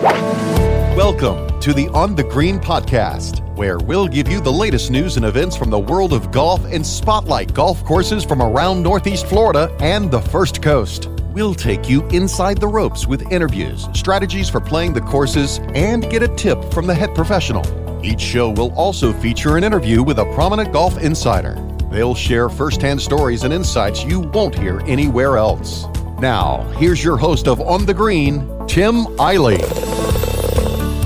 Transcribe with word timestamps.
Welcome 0.00 1.58
to 1.58 1.72
the 1.72 1.88
On 1.92 2.14
the 2.14 2.22
Green 2.22 2.60
podcast, 2.60 3.44
where 3.56 3.78
we'll 3.78 4.06
give 4.06 4.28
you 4.28 4.40
the 4.40 4.52
latest 4.52 4.92
news 4.92 5.16
and 5.16 5.26
events 5.26 5.56
from 5.56 5.70
the 5.70 5.78
world 5.78 6.12
of 6.12 6.30
golf 6.30 6.64
and 6.66 6.86
spotlight 6.86 7.52
golf 7.52 7.84
courses 7.84 8.24
from 8.24 8.40
around 8.40 8.80
Northeast 8.80 9.26
Florida 9.26 9.76
and 9.80 10.08
the 10.08 10.20
First 10.20 10.62
Coast. 10.62 11.08
We'll 11.32 11.52
take 11.52 11.88
you 11.88 12.06
inside 12.10 12.58
the 12.58 12.68
ropes 12.68 13.08
with 13.08 13.32
interviews, 13.32 13.88
strategies 13.92 14.48
for 14.48 14.60
playing 14.60 14.92
the 14.92 15.00
courses, 15.00 15.58
and 15.74 16.08
get 16.08 16.22
a 16.22 16.28
tip 16.28 16.62
from 16.72 16.86
the 16.86 16.94
head 16.94 17.12
professional. 17.16 17.64
Each 18.04 18.20
show 18.20 18.50
will 18.50 18.72
also 18.74 19.12
feature 19.12 19.56
an 19.56 19.64
interview 19.64 20.04
with 20.04 20.20
a 20.20 20.32
prominent 20.32 20.72
golf 20.72 20.96
insider. 20.98 21.56
They'll 21.90 22.14
share 22.14 22.48
firsthand 22.48 23.02
stories 23.02 23.42
and 23.42 23.52
insights 23.52 24.04
you 24.04 24.20
won't 24.20 24.54
hear 24.54 24.78
anywhere 24.82 25.38
else. 25.38 25.86
Now, 26.20 26.62
here's 26.76 27.02
your 27.02 27.16
host 27.16 27.48
of 27.48 27.60
On 27.60 27.84
the 27.84 27.94
Green, 27.94 28.57
Tim 28.68 29.06
Eiley. 29.16 29.58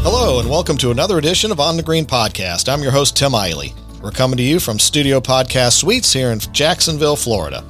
Hello, 0.03 0.41
and 0.41 0.51
welcome 0.51 0.77
to 0.79 0.91
another 0.91 1.19
edition 1.19 1.51
of 1.53 1.61
On 1.61 1.77
the 1.77 1.83
Green 1.83 2.05
Podcast. 2.05 2.71
I'm 2.71 2.83
your 2.83 2.93
host, 2.93 3.17
Tim 3.17 3.33
Eiley. 3.33 3.73
We're 4.03 4.11
coming 4.11 4.37
to 4.37 4.43
you 4.43 4.61
from 4.61 4.79
Studio 4.79 5.21
Podcast 5.21 5.75
Suites 5.79 6.13
here 6.13 6.33
in 6.33 6.41
Jacksonville, 6.41 7.17
Florida. 7.17 7.65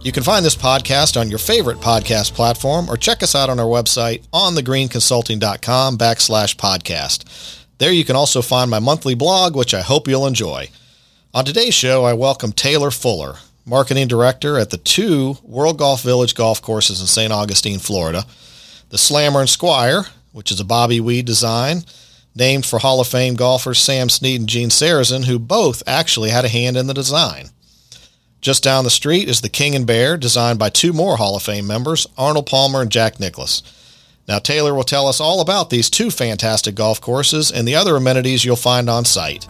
You 0.00 0.12
can 0.12 0.22
find 0.22 0.44
this 0.44 0.56
podcast 0.56 1.20
on 1.20 1.28
your 1.28 1.38
favorite 1.38 1.78
podcast 1.78 2.32
platform 2.32 2.88
or 2.90 2.96
check 2.96 3.22
us 3.22 3.34
out 3.34 3.50
on 3.50 3.60
our 3.60 3.66
website, 3.66 4.26
onthegreenconsulting.com 4.32 5.98
backslash 5.98 6.56
podcast. 6.56 7.64
There 7.78 7.92
you 7.92 8.04
can 8.04 8.16
also 8.16 8.42
find 8.42 8.70
my 8.70 8.80
monthly 8.80 9.14
blog, 9.14 9.54
which 9.54 9.74
I 9.74 9.82
hope 9.82 10.08
you'll 10.08 10.26
enjoy. 10.26 10.70
On 11.32 11.44
today's 11.44 11.74
show, 11.74 12.04
I 12.04 12.14
welcome 12.14 12.52
Taylor 12.52 12.90
Fuller, 12.90 13.36
Marketing 13.66 14.08
Director 14.08 14.58
at 14.58 14.70
the 14.70 14.78
two 14.78 15.36
World 15.42 15.78
Golf 15.78 16.02
Village 16.02 16.34
golf 16.34 16.60
courses 16.62 17.00
in 17.00 17.06
St. 17.06 17.32
Augustine, 17.32 17.78
Florida, 17.78 18.24
the 18.94 18.98
Slammer 18.98 19.40
and 19.40 19.50
Squire, 19.50 20.04
which 20.30 20.52
is 20.52 20.60
a 20.60 20.64
Bobby 20.64 21.00
Weed 21.00 21.24
design, 21.24 21.82
named 22.32 22.64
for 22.64 22.78
Hall 22.78 23.00
of 23.00 23.08
Fame 23.08 23.34
golfers 23.34 23.80
Sam 23.80 24.08
Snead 24.08 24.42
and 24.42 24.48
Gene 24.48 24.68
Sarazen, 24.68 25.24
who 25.24 25.40
both 25.40 25.82
actually 25.84 26.30
had 26.30 26.44
a 26.44 26.48
hand 26.48 26.76
in 26.76 26.86
the 26.86 26.94
design. 26.94 27.48
Just 28.40 28.62
down 28.62 28.84
the 28.84 28.90
street 28.90 29.28
is 29.28 29.40
the 29.40 29.48
King 29.48 29.74
and 29.74 29.84
Bear, 29.84 30.16
designed 30.16 30.60
by 30.60 30.70
two 30.70 30.92
more 30.92 31.16
Hall 31.16 31.34
of 31.34 31.42
Fame 31.42 31.66
members, 31.66 32.06
Arnold 32.16 32.46
Palmer 32.46 32.82
and 32.82 32.90
Jack 32.92 33.18
Nicklaus. 33.18 33.64
Now, 34.28 34.38
Taylor 34.38 34.72
will 34.72 34.84
tell 34.84 35.08
us 35.08 35.20
all 35.20 35.40
about 35.40 35.70
these 35.70 35.90
two 35.90 36.12
fantastic 36.12 36.76
golf 36.76 37.00
courses 37.00 37.50
and 37.50 37.66
the 37.66 37.74
other 37.74 37.96
amenities 37.96 38.44
you'll 38.44 38.54
find 38.54 38.88
on 38.88 39.04
site. 39.04 39.48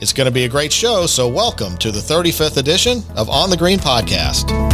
It's 0.00 0.12
going 0.12 0.26
to 0.26 0.30
be 0.30 0.44
a 0.44 0.48
great 0.48 0.72
show, 0.72 1.06
so 1.06 1.26
welcome 1.26 1.76
to 1.78 1.90
the 1.90 1.98
35th 1.98 2.56
edition 2.56 3.02
of 3.16 3.28
On 3.28 3.50
the 3.50 3.56
Green 3.56 3.80
Podcast. 3.80 4.65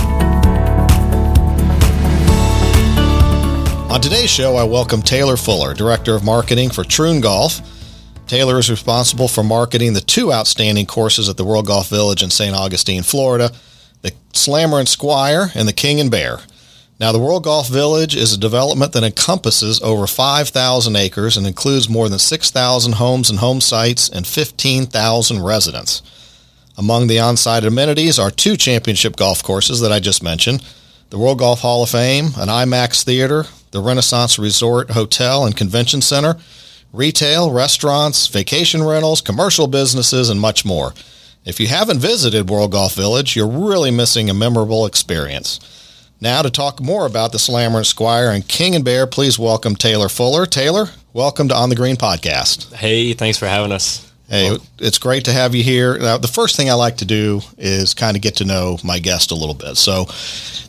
On 3.92 4.00
today's 4.00 4.30
show, 4.30 4.56
I 4.56 4.64
welcome 4.64 5.02
Taylor 5.02 5.36
Fuller, 5.36 5.74
Director 5.74 6.14
of 6.14 6.24
Marketing 6.24 6.70
for 6.70 6.82
Troon 6.82 7.20
Golf. 7.20 7.60
Taylor 8.26 8.58
is 8.58 8.70
responsible 8.70 9.28
for 9.28 9.44
marketing 9.44 9.92
the 9.92 10.00
two 10.00 10.32
outstanding 10.32 10.86
courses 10.86 11.28
at 11.28 11.36
the 11.36 11.44
World 11.44 11.66
Golf 11.66 11.90
Village 11.90 12.22
in 12.22 12.30
St. 12.30 12.56
Augustine, 12.56 13.02
Florida, 13.02 13.52
the 14.00 14.14
Slammer 14.32 14.78
and 14.78 14.88
Squire 14.88 15.50
and 15.54 15.68
the 15.68 15.74
King 15.74 16.00
and 16.00 16.10
Bear. 16.10 16.38
Now, 16.98 17.12
the 17.12 17.18
World 17.18 17.44
Golf 17.44 17.68
Village 17.68 18.16
is 18.16 18.32
a 18.32 18.40
development 18.40 18.94
that 18.94 19.04
encompasses 19.04 19.78
over 19.82 20.06
5,000 20.06 20.96
acres 20.96 21.36
and 21.36 21.46
includes 21.46 21.90
more 21.90 22.08
than 22.08 22.18
6,000 22.18 22.92
homes 22.94 23.28
and 23.28 23.40
home 23.40 23.60
sites 23.60 24.08
and 24.08 24.26
15,000 24.26 25.42
residents. 25.42 26.00
Among 26.78 27.08
the 27.08 27.18
on-site 27.18 27.64
amenities 27.64 28.18
are 28.18 28.30
two 28.30 28.56
championship 28.56 29.16
golf 29.16 29.42
courses 29.42 29.80
that 29.80 29.92
I 29.92 30.00
just 30.00 30.22
mentioned, 30.22 30.64
the 31.10 31.18
World 31.18 31.40
Golf 31.40 31.60
Hall 31.60 31.82
of 31.82 31.90
Fame, 31.90 32.28
an 32.38 32.48
IMAX 32.48 33.04
theater, 33.04 33.44
the 33.72 33.80
Renaissance 33.80 34.38
Resort 34.38 34.90
Hotel 34.90 35.44
and 35.44 35.56
Convention 35.56 36.00
Center, 36.00 36.36
retail, 36.92 37.50
restaurants, 37.50 38.26
vacation 38.28 38.84
rentals, 38.84 39.20
commercial 39.20 39.66
businesses, 39.66 40.28
and 40.28 40.40
much 40.40 40.64
more. 40.64 40.92
If 41.44 41.58
you 41.58 41.66
haven't 41.66 41.98
visited 41.98 42.50
World 42.50 42.72
Golf 42.72 42.94
Village, 42.94 43.34
you're 43.34 43.48
really 43.48 43.90
missing 43.90 44.30
a 44.30 44.34
memorable 44.34 44.86
experience. 44.86 45.58
Now, 46.20 46.42
to 46.42 46.50
talk 46.50 46.80
more 46.80 47.04
about 47.06 47.32
the 47.32 47.38
Slammer 47.40 47.78
and 47.78 47.86
Squire 47.86 48.30
and 48.30 48.46
King 48.46 48.76
and 48.76 48.84
Bear, 48.84 49.08
please 49.08 49.38
welcome 49.40 49.74
Taylor 49.74 50.08
Fuller. 50.08 50.46
Taylor, 50.46 50.86
welcome 51.12 51.48
to 51.48 51.56
On 51.56 51.68
the 51.68 51.74
Green 51.74 51.96
podcast. 51.96 52.72
Hey, 52.74 53.14
thanks 53.14 53.38
for 53.38 53.46
having 53.46 53.72
us. 53.72 54.11
Hey, 54.32 54.56
it's 54.78 54.96
great 54.96 55.26
to 55.26 55.32
have 55.34 55.54
you 55.54 55.62
here. 55.62 55.98
Now, 55.98 56.16
the 56.16 56.26
first 56.26 56.56
thing 56.56 56.70
I 56.70 56.72
like 56.72 56.96
to 56.96 57.04
do 57.04 57.42
is 57.58 57.92
kind 57.92 58.16
of 58.16 58.22
get 58.22 58.36
to 58.36 58.46
know 58.46 58.78
my 58.82 58.98
guest 58.98 59.30
a 59.30 59.34
little 59.34 59.54
bit. 59.54 59.76
So, 59.76 60.06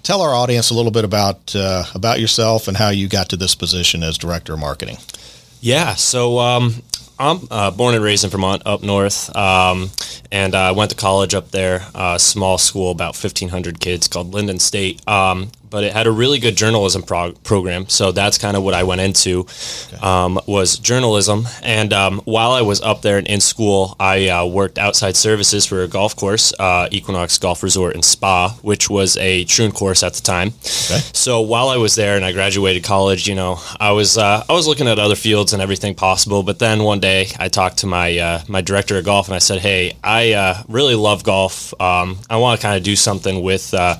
tell 0.03 0.21
our 0.21 0.33
audience 0.33 0.69
a 0.69 0.73
little 0.73 0.91
bit 0.91 1.05
about 1.05 1.55
uh, 1.55 1.85
about 1.95 2.19
yourself 2.19 2.67
and 2.67 2.75
how 2.75 2.89
you 2.89 3.07
got 3.07 3.29
to 3.29 3.37
this 3.37 3.55
position 3.55 4.03
as 4.03 4.17
director 4.17 4.51
of 4.55 4.59
marketing. 4.59 4.97
Yeah, 5.61 5.95
so 5.95 6.39
um, 6.39 6.73
I'm 7.17 7.47
uh, 7.49 7.71
born 7.71 7.95
and 7.95 8.03
raised 8.03 8.25
in 8.25 8.31
Vermont, 8.31 8.63
up 8.65 8.83
north, 8.83 9.33
um, 9.33 9.91
and 10.29 10.55
I 10.55 10.71
uh, 10.71 10.73
went 10.73 10.91
to 10.91 10.97
college 10.97 11.33
up 11.33 11.51
there. 11.51 11.85
A 11.95 12.19
small 12.19 12.57
school, 12.57 12.91
about 12.91 13.15
1,500 13.15 13.79
kids, 13.79 14.09
called 14.09 14.33
Lyndon 14.33 14.59
State. 14.59 15.07
Um, 15.07 15.51
but 15.73 15.83
it 15.83 15.91
had 15.91 16.05
a 16.05 16.11
really 16.11 16.37
good 16.37 16.55
journalism 16.55 17.01
prog- 17.01 17.41
program. 17.43 17.89
So 17.89 18.11
that's 18.11 18.37
kind 18.37 18.55
of 18.55 18.61
what 18.61 18.75
I 18.75 18.83
went 18.83 19.01
into 19.01 19.47
um, 20.03 20.39
was 20.45 20.77
journalism. 20.77 21.47
And 21.63 21.91
um, 21.91 22.21
while 22.25 22.51
I 22.51 22.61
was 22.61 22.79
up 22.81 23.01
there 23.01 23.17
and 23.17 23.25
in 23.25 23.41
school, 23.41 23.95
I 23.99 24.29
uh, 24.29 24.45
worked 24.45 24.77
outside 24.77 25.15
services 25.15 25.65
for 25.65 25.81
a 25.81 25.87
golf 25.87 26.15
course, 26.15 26.53
uh, 26.59 26.87
Equinox 26.91 27.39
Golf 27.39 27.63
Resort 27.63 27.95
and 27.95 28.05
Spa, 28.05 28.55
which 28.61 28.87
was 28.87 29.17
a 29.17 29.45
Troon 29.45 29.71
course 29.71 30.03
at 30.03 30.13
the 30.13 30.21
time. 30.21 30.49
Okay. 30.49 31.01
So 31.11 31.41
while 31.41 31.69
I 31.69 31.77
was 31.77 31.95
there 31.95 32.15
and 32.15 32.23
I 32.23 32.33
graduated 32.33 32.83
college, 32.83 33.27
you 33.27 33.33
know, 33.33 33.59
I 33.79 33.93
was 33.93 34.15
uh, 34.15 34.43
I 34.47 34.53
was 34.53 34.67
looking 34.67 34.87
at 34.87 34.99
other 34.99 35.15
fields 35.15 35.53
and 35.53 35.61
everything 35.61 35.95
possible. 35.95 36.43
But 36.43 36.59
then 36.59 36.83
one 36.83 36.99
day 36.99 37.29
I 37.39 37.49
talked 37.49 37.77
to 37.77 37.87
my 37.87 38.19
uh, 38.19 38.41
my 38.47 38.61
director 38.61 38.99
of 38.99 39.05
golf 39.05 39.27
and 39.27 39.35
I 39.35 39.39
said, 39.39 39.59
"Hey, 39.59 39.97
I 40.03 40.33
uh, 40.33 40.63
really 40.67 40.93
love 40.93 41.23
golf. 41.23 41.73
Um, 41.81 42.19
I 42.29 42.37
want 42.37 42.61
to 42.61 42.67
kind 42.67 42.77
of 42.77 42.83
do 42.83 42.95
something 42.95 43.41
with." 43.41 43.73
Uh, 43.73 43.97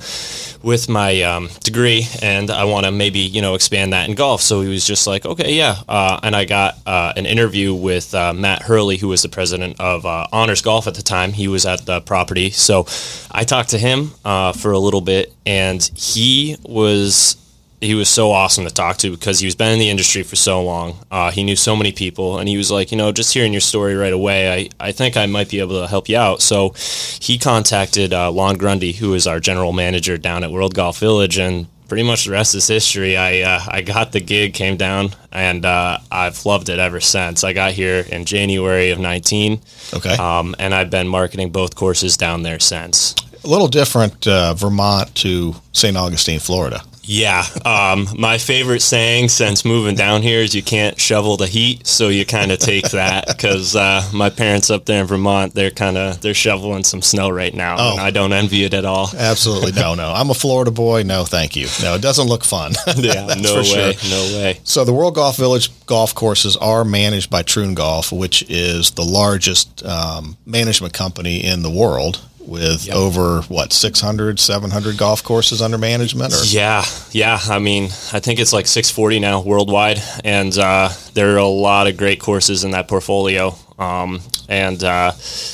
with 0.64 0.88
my 0.88 1.22
um, 1.22 1.48
degree, 1.64 2.06
and 2.22 2.50
I 2.50 2.64
want 2.64 2.86
to 2.86 2.92
maybe 2.92 3.18
you 3.18 3.42
know 3.42 3.54
expand 3.54 3.92
that 3.92 4.08
in 4.08 4.14
golf. 4.14 4.40
So 4.40 4.60
he 4.60 4.68
was 4.68 4.86
just 4.86 5.08
like, 5.08 5.26
okay, 5.26 5.54
yeah. 5.54 5.76
Uh, 5.88 6.20
and 6.22 6.36
I 6.36 6.44
got 6.44 6.78
uh, 6.86 7.12
an 7.16 7.26
interview 7.26 7.74
with 7.74 8.14
uh, 8.14 8.32
Matt 8.32 8.62
Hurley, 8.62 8.96
who 8.96 9.08
was 9.08 9.22
the 9.22 9.28
president 9.28 9.80
of 9.80 10.06
uh, 10.06 10.28
Honors 10.32 10.62
Golf 10.62 10.86
at 10.86 10.94
the 10.94 11.02
time. 11.02 11.32
He 11.32 11.48
was 11.48 11.66
at 11.66 11.84
the 11.84 12.00
property, 12.00 12.50
so 12.50 12.86
I 13.32 13.42
talked 13.42 13.70
to 13.70 13.78
him 13.78 14.12
uh, 14.24 14.52
for 14.52 14.70
a 14.70 14.78
little 14.78 15.00
bit, 15.00 15.32
and 15.44 15.82
he 15.96 16.56
was 16.62 17.36
he 17.84 17.94
was 17.94 18.08
so 18.08 18.30
awesome 18.30 18.64
to 18.64 18.70
talk 18.70 18.96
to 18.98 19.10
because 19.10 19.40
he 19.40 19.46
was 19.46 19.54
been 19.54 19.72
in 19.72 19.78
the 19.78 19.90
industry 19.90 20.22
for 20.22 20.36
so 20.36 20.62
long. 20.62 20.98
Uh, 21.10 21.30
he 21.30 21.44
knew 21.44 21.56
so 21.56 21.76
many 21.76 21.92
people, 21.92 22.38
and 22.38 22.48
he 22.48 22.56
was 22.56 22.70
like, 22.70 22.90
you 22.90 22.98
know, 22.98 23.12
just 23.12 23.32
hearing 23.34 23.52
your 23.52 23.60
story 23.60 23.94
right 23.94 24.12
away, 24.12 24.70
I, 24.80 24.88
I 24.88 24.92
think 24.92 25.16
I 25.16 25.26
might 25.26 25.50
be 25.50 25.60
able 25.60 25.80
to 25.80 25.86
help 25.86 26.08
you 26.08 26.16
out. 26.16 26.42
So 26.42 26.74
he 27.20 27.38
contacted 27.38 28.12
uh, 28.12 28.30
Lon 28.30 28.56
Grundy, 28.56 28.92
who 28.92 29.14
is 29.14 29.26
our 29.26 29.40
general 29.40 29.72
manager 29.72 30.16
down 30.16 30.44
at 30.44 30.50
World 30.50 30.74
Golf 30.74 30.98
Village, 30.98 31.38
and 31.38 31.66
pretty 31.88 32.02
much 32.02 32.24
the 32.24 32.32
rest 32.32 32.54
is 32.54 32.66
history. 32.66 33.16
I 33.16 33.42
uh, 33.42 33.60
I 33.68 33.82
got 33.82 34.12
the 34.12 34.20
gig, 34.20 34.54
came 34.54 34.76
down, 34.76 35.10
and 35.30 35.64
uh, 35.64 35.98
I've 36.10 36.44
loved 36.46 36.68
it 36.68 36.78
ever 36.78 37.00
since. 37.00 37.44
I 37.44 37.52
got 37.52 37.72
here 37.72 38.00
in 38.00 38.24
January 38.24 38.90
of 38.90 38.98
19. 38.98 39.60
Okay. 39.92 40.16
Um, 40.16 40.54
and 40.58 40.74
I've 40.74 40.90
been 40.90 41.08
marketing 41.08 41.50
both 41.50 41.74
courses 41.74 42.16
down 42.16 42.42
there 42.42 42.60
since. 42.60 43.14
A 43.44 43.48
little 43.48 43.68
different 43.68 44.26
uh, 44.26 44.54
Vermont 44.54 45.14
to 45.16 45.54
St. 45.72 45.96
Augustine, 45.96 46.40
Florida. 46.40 46.82
Yeah. 47.06 47.44
Um, 47.64 48.08
my 48.18 48.38
favorite 48.38 48.80
saying 48.80 49.28
since 49.28 49.64
moving 49.64 49.94
down 49.94 50.22
here 50.22 50.40
is 50.40 50.54
you 50.54 50.62
can't 50.62 51.00
shovel 51.00 51.36
the 51.36 51.46
heat. 51.46 51.86
So 51.86 52.08
you 52.08 52.24
kind 52.24 52.52
of 52.52 52.58
take 52.58 52.90
that 52.90 53.26
because 53.28 53.76
uh, 53.76 54.08
my 54.12 54.30
parents 54.30 54.70
up 54.70 54.84
there 54.84 55.02
in 55.02 55.06
Vermont, 55.06 55.54
they're 55.54 55.70
kind 55.70 55.96
of, 55.96 56.20
they're 56.20 56.34
shoveling 56.34 56.84
some 56.84 57.02
snow 57.02 57.28
right 57.28 57.54
now. 57.54 57.76
Oh. 57.78 57.92
And 57.92 58.00
I 58.00 58.10
don't 58.10 58.32
envy 58.32 58.64
it 58.64 58.74
at 58.74 58.84
all. 58.84 59.10
Absolutely. 59.16 59.72
No, 59.72 59.94
no. 59.94 60.12
I'm 60.12 60.30
a 60.30 60.34
Florida 60.34 60.70
boy. 60.70 61.02
No, 61.02 61.24
thank 61.24 61.56
you. 61.56 61.66
No, 61.82 61.94
it 61.94 62.02
doesn't 62.02 62.26
look 62.26 62.44
fun. 62.44 62.72
yeah. 62.96 63.26
no 63.38 63.56
way. 63.56 63.64
Sure. 63.64 64.10
No 64.10 64.38
way. 64.38 64.60
So 64.64 64.84
the 64.84 64.92
World 64.92 65.14
Golf 65.14 65.36
Village 65.36 65.70
golf 65.86 66.14
courses 66.14 66.56
are 66.56 66.84
managed 66.84 67.30
by 67.30 67.42
Troon 67.42 67.74
Golf, 67.74 68.12
which 68.12 68.44
is 68.48 68.92
the 68.92 69.04
largest 69.04 69.84
um, 69.84 70.36
management 70.46 70.94
company 70.94 71.44
in 71.44 71.62
the 71.62 71.70
world 71.70 72.20
with 72.46 72.86
yep. 72.86 72.96
over 72.96 73.42
what 73.42 73.72
600 73.72 74.38
700 74.38 74.96
golf 74.98 75.22
courses 75.22 75.62
under 75.62 75.78
management 75.78 76.32
or? 76.32 76.44
yeah 76.44 76.84
yeah 77.10 77.38
i 77.48 77.58
mean 77.58 77.84
i 78.12 78.20
think 78.20 78.38
it's 78.38 78.52
like 78.52 78.66
640 78.66 79.20
now 79.20 79.40
worldwide 79.40 80.00
and 80.24 80.56
uh, 80.58 80.88
there 81.14 81.34
are 81.34 81.38
a 81.38 81.46
lot 81.46 81.86
of 81.86 81.96
great 81.96 82.20
courses 82.20 82.64
in 82.64 82.72
that 82.72 82.88
portfolio 82.88 83.54
um, 83.78 84.20
and 84.48 84.84
uh, 84.84 85.12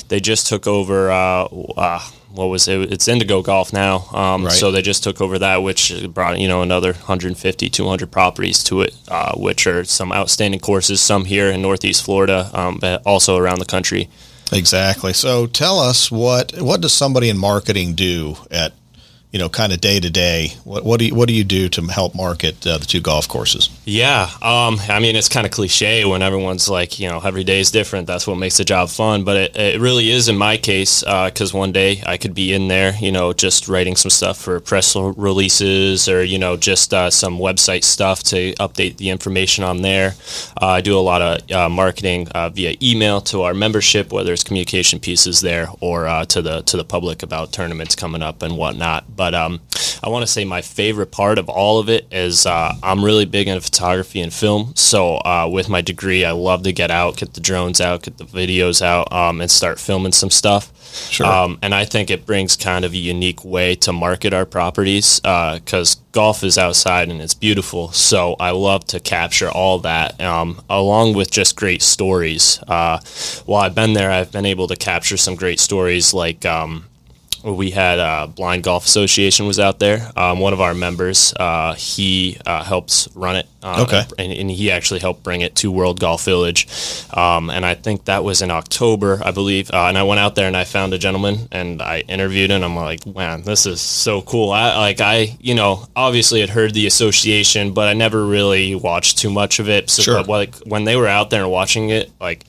they 0.09 0.19
just 0.19 0.47
took 0.47 0.67
over 0.67 1.11
uh, 1.11 1.43
uh 1.45 1.99
what 2.33 2.45
was 2.45 2.67
it 2.67 2.91
it's 2.91 3.07
indigo 3.07 3.41
golf 3.41 3.73
now 3.73 4.05
um, 4.13 4.45
right. 4.45 4.53
so 4.53 4.71
they 4.71 4.81
just 4.81 5.03
took 5.03 5.19
over 5.19 5.39
that 5.39 5.57
which 5.57 5.93
brought 6.13 6.39
you 6.39 6.47
know 6.47 6.61
another 6.61 6.93
150 6.93 7.69
200 7.69 8.11
properties 8.11 8.63
to 8.63 8.81
it 8.81 8.95
uh, 9.09 9.33
which 9.35 9.67
are 9.67 9.83
some 9.83 10.11
outstanding 10.11 10.59
courses 10.59 11.01
some 11.01 11.25
here 11.25 11.49
in 11.49 11.61
northeast 11.61 12.03
florida 12.03 12.49
um, 12.53 12.77
but 12.79 13.01
also 13.05 13.37
around 13.37 13.59
the 13.59 13.65
country 13.65 14.09
Exactly. 14.51 15.13
So 15.13 15.47
tell 15.47 15.79
us 15.79 16.11
what 16.11 16.53
what 16.61 16.81
does 16.81 16.93
somebody 16.93 17.29
in 17.29 17.37
marketing 17.37 17.95
do 17.95 18.35
at 18.49 18.73
you 19.31 19.39
know, 19.39 19.47
kind 19.47 19.71
of 19.71 19.79
day 19.79 19.99
to 19.99 20.09
day, 20.09 20.49
what 20.65 20.83
what 20.83 20.99
do 20.99 21.05
you, 21.05 21.15
what 21.15 21.27
do 21.29 21.33
you 21.33 21.45
do 21.45 21.69
to 21.69 21.81
help 21.83 22.13
market 22.13 22.67
uh, 22.67 22.77
the 22.77 22.85
two 22.85 22.99
golf 22.99 23.27
courses? 23.29 23.69
Yeah, 23.85 24.29
um, 24.41 24.77
I 24.89 24.99
mean 24.99 25.15
it's 25.15 25.29
kind 25.29 25.45
of 25.45 25.51
cliche 25.51 26.03
when 26.03 26.21
everyone's 26.21 26.67
like, 26.67 26.99
you 26.99 27.07
know, 27.07 27.19
every 27.19 27.45
day 27.45 27.61
is 27.61 27.71
different. 27.71 28.07
That's 28.07 28.27
what 28.27 28.35
makes 28.35 28.57
the 28.57 28.65
job 28.65 28.89
fun, 28.89 29.23
but 29.23 29.37
it, 29.37 29.55
it 29.55 29.79
really 29.79 30.11
is 30.11 30.27
in 30.27 30.37
my 30.37 30.57
case 30.57 30.99
because 30.99 31.55
uh, 31.55 31.57
one 31.57 31.71
day 31.71 32.03
I 32.05 32.17
could 32.17 32.35
be 32.35 32.51
in 32.53 32.67
there, 32.67 32.93
you 32.99 33.11
know, 33.11 33.31
just 33.31 33.69
writing 33.69 33.95
some 33.95 34.09
stuff 34.09 34.37
for 34.37 34.59
press 34.59 34.95
releases 34.95 36.09
or 36.09 36.23
you 36.23 36.37
know 36.37 36.57
just 36.57 36.93
uh, 36.93 37.09
some 37.09 37.37
website 37.37 37.85
stuff 37.85 38.23
to 38.23 38.53
update 38.55 38.97
the 38.97 39.09
information 39.09 39.63
on 39.63 39.81
there. 39.81 40.15
Uh, 40.61 40.67
I 40.67 40.81
do 40.81 40.97
a 40.97 40.99
lot 40.99 41.21
of 41.21 41.51
uh, 41.51 41.69
marketing 41.69 42.27
uh, 42.29 42.49
via 42.49 42.75
email 42.81 43.21
to 43.21 43.43
our 43.43 43.53
membership, 43.53 44.11
whether 44.11 44.33
it's 44.33 44.43
communication 44.43 44.99
pieces 44.99 45.39
there 45.39 45.69
or 45.79 46.25
to 46.25 46.41
the 46.41 46.61
to 46.63 46.75
the 46.75 46.83
public 46.83 47.23
about 47.23 47.53
tournaments 47.53 47.95
coming 47.95 48.21
up 48.21 48.41
and 48.41 48.57
whatnot. 48.57 49.05
But 49.21 49.35
um, 49.35 49.61
I 50.03 50.09
want 50.09 50.23
to 50.23 50.27
say 50.27 50.45
my 50.45 50.63
favorite 50.63 51.11
part 51.11 51.37
of 51.37 51.47
all 51.47 51.77
of 51.77 51.89
it 51.89 52.07
is 52.11 52.47
uh, 52.47 52.73
I'm 52.81 53.05
really 53.05 53.25
big 53.25 53.47
into 53.47 53.61
photography 53.61 54.19
and 54.19 54.33
film. 54.33 54.73
So 54.75 55.17
uh, 55.17 55.47
with 55.47 55.69
my 55.69 55.81
degree, 55.81 56.25
I 56.25 56.31
love 56.31 56.63
to 56.63 56.73
get 56.73 56.89
out, 56.89 57.17
get 57.17 57.35
the 57.35 57.39
drones 57.39 57.79
out, 57.79 58.01
get 58.01 58.17
the 58.17 58.23
videos 58.23 58.81
out, 58.81 59.13
um, 59.13 59.39
and 59.39 59.51
start 59.51 59.79
filming 59.79 60.11
some 60.11 60.31
stuff. 60.31 60.75
Sure. 61.11 61.27
Um, 61.27 61.59
and 61.61 61.75
I 61.75 61.85
think 61.85 62.09
it 62.09 62.25
brings 62.25 62.55
kind 62.55 62.83
of 62.83 62.93
a 62.93 62.97
unique 62.97 63.45
way 63.45 63.75
to 63.75 63.93
market 63.93 64.33
our 64.33 64.47
properties 64.47 65.19
because 65.19 65.95
uh, 65.95 65.99
golf 66.13 66.43
is 66.43 66.57
outside 66.57 67.09
and 67.09 67.21
it's 67.21 67.35
beautiful. 67.35 67.91
So 67.91 68.35
I 68.39 68.49
love 68.49 68.85
to 68.87 68.99
capture 68.99 69.51
all 69.51 69.77
that 69.81 70.19
um, 70.19 70.63
along 70.67 71.13
with 71.13 71.29
just 71.29 71.55
great 71.55 71.83
stories. 71.83 72.59
Uh, 72.67 72.99
while 73.45 73.61
I've 73.61 73.75
been 73.75 73.93
there, 73.93 74.09
I've 74.09 74.31
been 74.31 74.47
able 74.47 74.67
to 74.67 74.75
capture 74.75 75.15
some 75.15 75.35
great 75.35 75.59
stories 75.59 76.11
like 76.11 76.43
um, 76.43 76.85
we 77.43 77.71
had 77.71 77.99
uh, 77.99 78.27
Blind 78.27 78.63
Golf 78.63 78.85
Association 78.85 79.47
was 79.47 79.59
out 79.59 79.79
there. 79.79 80.11
Um, 80.15 80.39
one 80.39 80.53
of 80.53 80.61
our 80.61 80.73
members, 80.73 81.33
uh, 81.39 81.73
he 81.73 82.37
uh, 82.45 82.63
helps 82.63 83.07
run 83.15 83.35
it. 83.35 83.47
Uh, 83.63 83.85
okay. 83.87 84.03
And, 84.17 84.31
and, 84.31 84.51
he 84.51 84.71
actually 84.71 84.99
helped 84.99 85.21
bring 85.21 85.41
it 85.41 85.55
to 85.57 85.71
World 85.71 85.99
Golf 85.99 86.25
Village. 86.25 86.67
Um, 87.13 87.51
and 87.51 87.63
I 87.63 87.75
think 87.75 88.05
that 88.05 88.23
was 88.23 88.41
in 88.41 88.49
October, 88.49 89.21
I 89.23 89.29
believe. 89.31 89.69
Uh, 89.71 89.85
and 89.85 89.97
I 89.97 90.03
went 90.03 90.19
out 90.19 90.33
there 90.33 90.47
and 90.47 90.57
I 90.57 90.63
found 90.63 90.93
a 90.95 90.97
gentleman 90.97 91.47
and 91.51 91.79
I 91.79 91.99
interviewed 92.01 92.49
him. 92.49 92.63
I'm 92.63 92.75
like, 92.75 93.05
man, 93.05 93.43
this 93.43 93.67
is 93.67 93.79
so 93.79 94.23
cool. 94.23 94.51
I 94.51 94.77
like 94.77 94.99
I, 94.99 95.37
you 95.39 95.53
know, 95.53 95.87
obviously 95.95 96.41
had 96.41 96.49
heard 96.49 96.73
the 96.73 96.87
association, 96.87 97.73
but 97.73 97.87
I 97.87 97.93
never 97.93 98.25
really 98.25 98.73
watched 98.73 99.19
too 99.19 99.29
much 99.29 99.59
of 99.59 99.69
it. 99.69 99.91
So, 99.91 100.01
sure. 100.01 100.15
but 100.15 100.27
like 100.27 100.55
when 100.65 100.83
they 100.85 100.95
were 100.95 101.07
out 101.07 101.29
there 101.29 101.47
watching 101.47 101.91
it, 101.91 102.11
like 102.19 102.43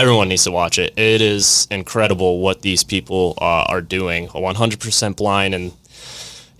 everyone 0.00 0.28
needs 0.28 0.44
to 0.44 0.50
watch 0.50 0.78
it. 0.78 0.92
It 0.96 1.20
is 1.20 1.66
incredible 1.70 2.40
what 2.40 2.62
these 2.62 2.84
people 2.84 3.34
uh, 3.40 3.64
are 3.68 3.80
doing. 3.80 4.28
100% 4.28 5.16
blind 5.16 5.54
and 5.54 5.72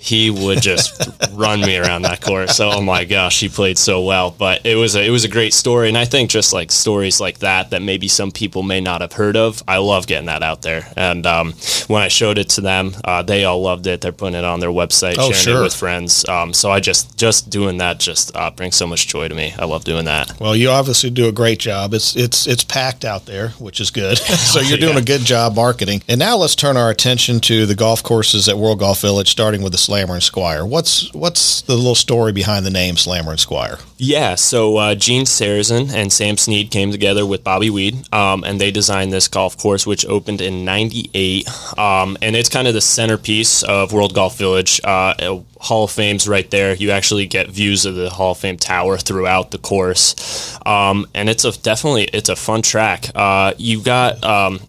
he 0.06 0.30
would 0.30 0.62
just 0.62 1.08
run 1.32 1.60
me 1.60 1.76
around 1.76 2.02
that 2.02 2.20
course. 2.20 2.60
Oh 2.60 2.80
my 2.80 3.04
gosh, 3.04 3.40
he 3.40 3.48
played 3.48 3.78
so 3.78 4.02
well. 4.02 4.30
But 4.30 4.64
it 4.64 4.76
was 4.76 4.96
a, 4.96 5.04
it 5.04 5.10
was 5.10 5.24
a 5.24 5.28
great 5.28 5.52
story, 5.52 5.88
and 5.88 5.98
I 5.98 6.04
think 6.04 6.30
just 6.30 6.52
like 6.52 6.70
stories 6.70 7.20
like 7.20 7.38
that 7.38 7.70
that 7.70 7.82
maybe 7.82 8.08
some 8.08 8.30
people 8.30 8.62
may 8.62 8.80
not 8.80 9.00
have 9.00 9.12
heard 9.12 9.36
of, 9.36 9.62
I 9.66 9.78
love 9.78 10.06
getting 10.06 10.26
that 10.26 10.42
out 10.42 10.62
there. 10.62 10.86
And 10.96 11.26
um, 11.26 11.54
when 11.88 12.02
I 12.02 12.08
showed 12.08 12.38
it 12.38 12.48
to 12.50 12.60
them, 12.60 12.92
uh, 13.04 13.22
they 13.22 13.44
all 13.44 13.60
loved 13.60 13.86
it. 13.86 14.00
They're 14.00 14.12
putting 14.12 14.38
it 14.38 14.44
on 14.44 14.60
their 14.60 14.70
website, 14.70 15.16
oh, 15.18 15.32
sharing 15.32 15.34
sure. 15.34 15.60
it 15.60 15.64
with 15.64 15.74
friends. 15.74 16.28
Um, 16.28 16.52
so 16.52 16.70
I 16.70 16.80
just 16.80 17.16
just 17.16 17.50
doing 17.50 17.78
that 17.78 17.98
just 17.98 18.36
uh, 18.36 18.50
brings 18.50 18.76
so 18.76 18.86
much 18.86 19.06
joy 19.08 19.28
to 19.28 19.34
me. 19.34 19.54
I 19.58 19.64
love 19.64 19.84
doing 19.84 20.04
that. 20.04 20.38
Well, 20.40 20.56
you 20.56 20.70
obviously 20.70 21.10
do 21.10 21.28
a 21.28 21.32
great 21.32 21.58
job. 21.58 21.94
It's 21.94 22.16
it's 22.16 22.46
it's 22.46 22.64
packed 22.64 23.04
out 23.04 23.26
there, 23.26 23.50
which 23.58 23.80
is 23.80 23.90
good. 23.90 24.18
so 24.18 24.60
you're 24.60 24.78
doing 24.86 24.94
yeah. 24.94 25.00
a 25.00 25.04
good 25.04 25.22
job 25.22 25.56
marketing. 25.56 26.02
And 26.08 26.18
now 26.18 26.36
let's 26.36 26.54
turn 26.54 26.76
our 26.76 26.90
attention 26.90 27.40
to 27.40 27.66
the 27.66 27.74
golf 27.74 28.02
courses 28.02 28.48
at 28.48 28.58
World 28.58 28.78
Golf 28.78 29.00
Village, 29.00 29.30
starting 29.30 29.62
with 29.62 29.72
the 29.72 29.78
Slammer 29.96 30.12
and 30.12 30.22
Squire. 30.22 30.66
What's 30.66 31.10
what's 31.14 31.62
the 31.62 31.74
little 31.74 31.94
story 31.94 32.30
behind 32.30 32.66
the 32.66 32.70
name 32.70 32.98
Slammer 32.98 33.30
and 33.30 33.40
Squire? 33.40 33.78
Yeah, 33.96 34.34
so 34.34 34.76
uh, 34.76 34.94
Gene 34.94 35.24
Sarazen 35.24 35.90
and 35.90 36.12
Sam 36.12 36.36
Snead 36.36 36.70
came 36.70 36.92
together 36.92 37.24
with 37.24 37.42
Bobby 37.42 37.70
Weed, 37.70 38.12
um, 38.12 38.44
and 38.44 38.60
they 38.60 38.70
designed 38.70 39.10
this 39.10 39.26
golf 39.26 39.56
course, 39.56 39.86
which 39.86 40.04
opened 40.04 40.42
in 40.42 40.66
'98, 40.66 41.48
um, 41.78 42.18
and 42.20 42.36
it's 42.36 42.50
kind 42.50 42.68
of 42.68 42.74
the 42.74 42.82
centerpiece 42.82 43.62
of 43.62 43.94
World 43.94 44.14
Golf 44.14 44.36
Village. 44.36 44.82
Uh, 44.84 45.40
Hall 45.58 45.84
of 45.84 45.90
Fame's 45.90 46.28
right 46.28 46.50
there. 46.50 46.74
You 46.74 46.90
actually 46.90 47.24
get 47.24 47.48
views 47.48 47.86
of 47.86 47.94
the 47.94 48.10
Hall 48.10 48.32
of 48.32 48.38
Fame 48.38 48.58
tower 48.58 48.98
throughout 48.98 49.50
the 49.50 49.58
course, 49.58 50.58
um, 50.66 51.06
and 51.14 51.30
it's 51.30 51.46
a 51.46 51.58
definitely 51.62 52.04
it's 52.12 52.28
a 52.28 52.36
fun 52.36 52.60
track. 52.60 53.06
Uh, 53.14 53.54
you 53.56 53.80
got 53.82 54.22
um, 54.22 54.60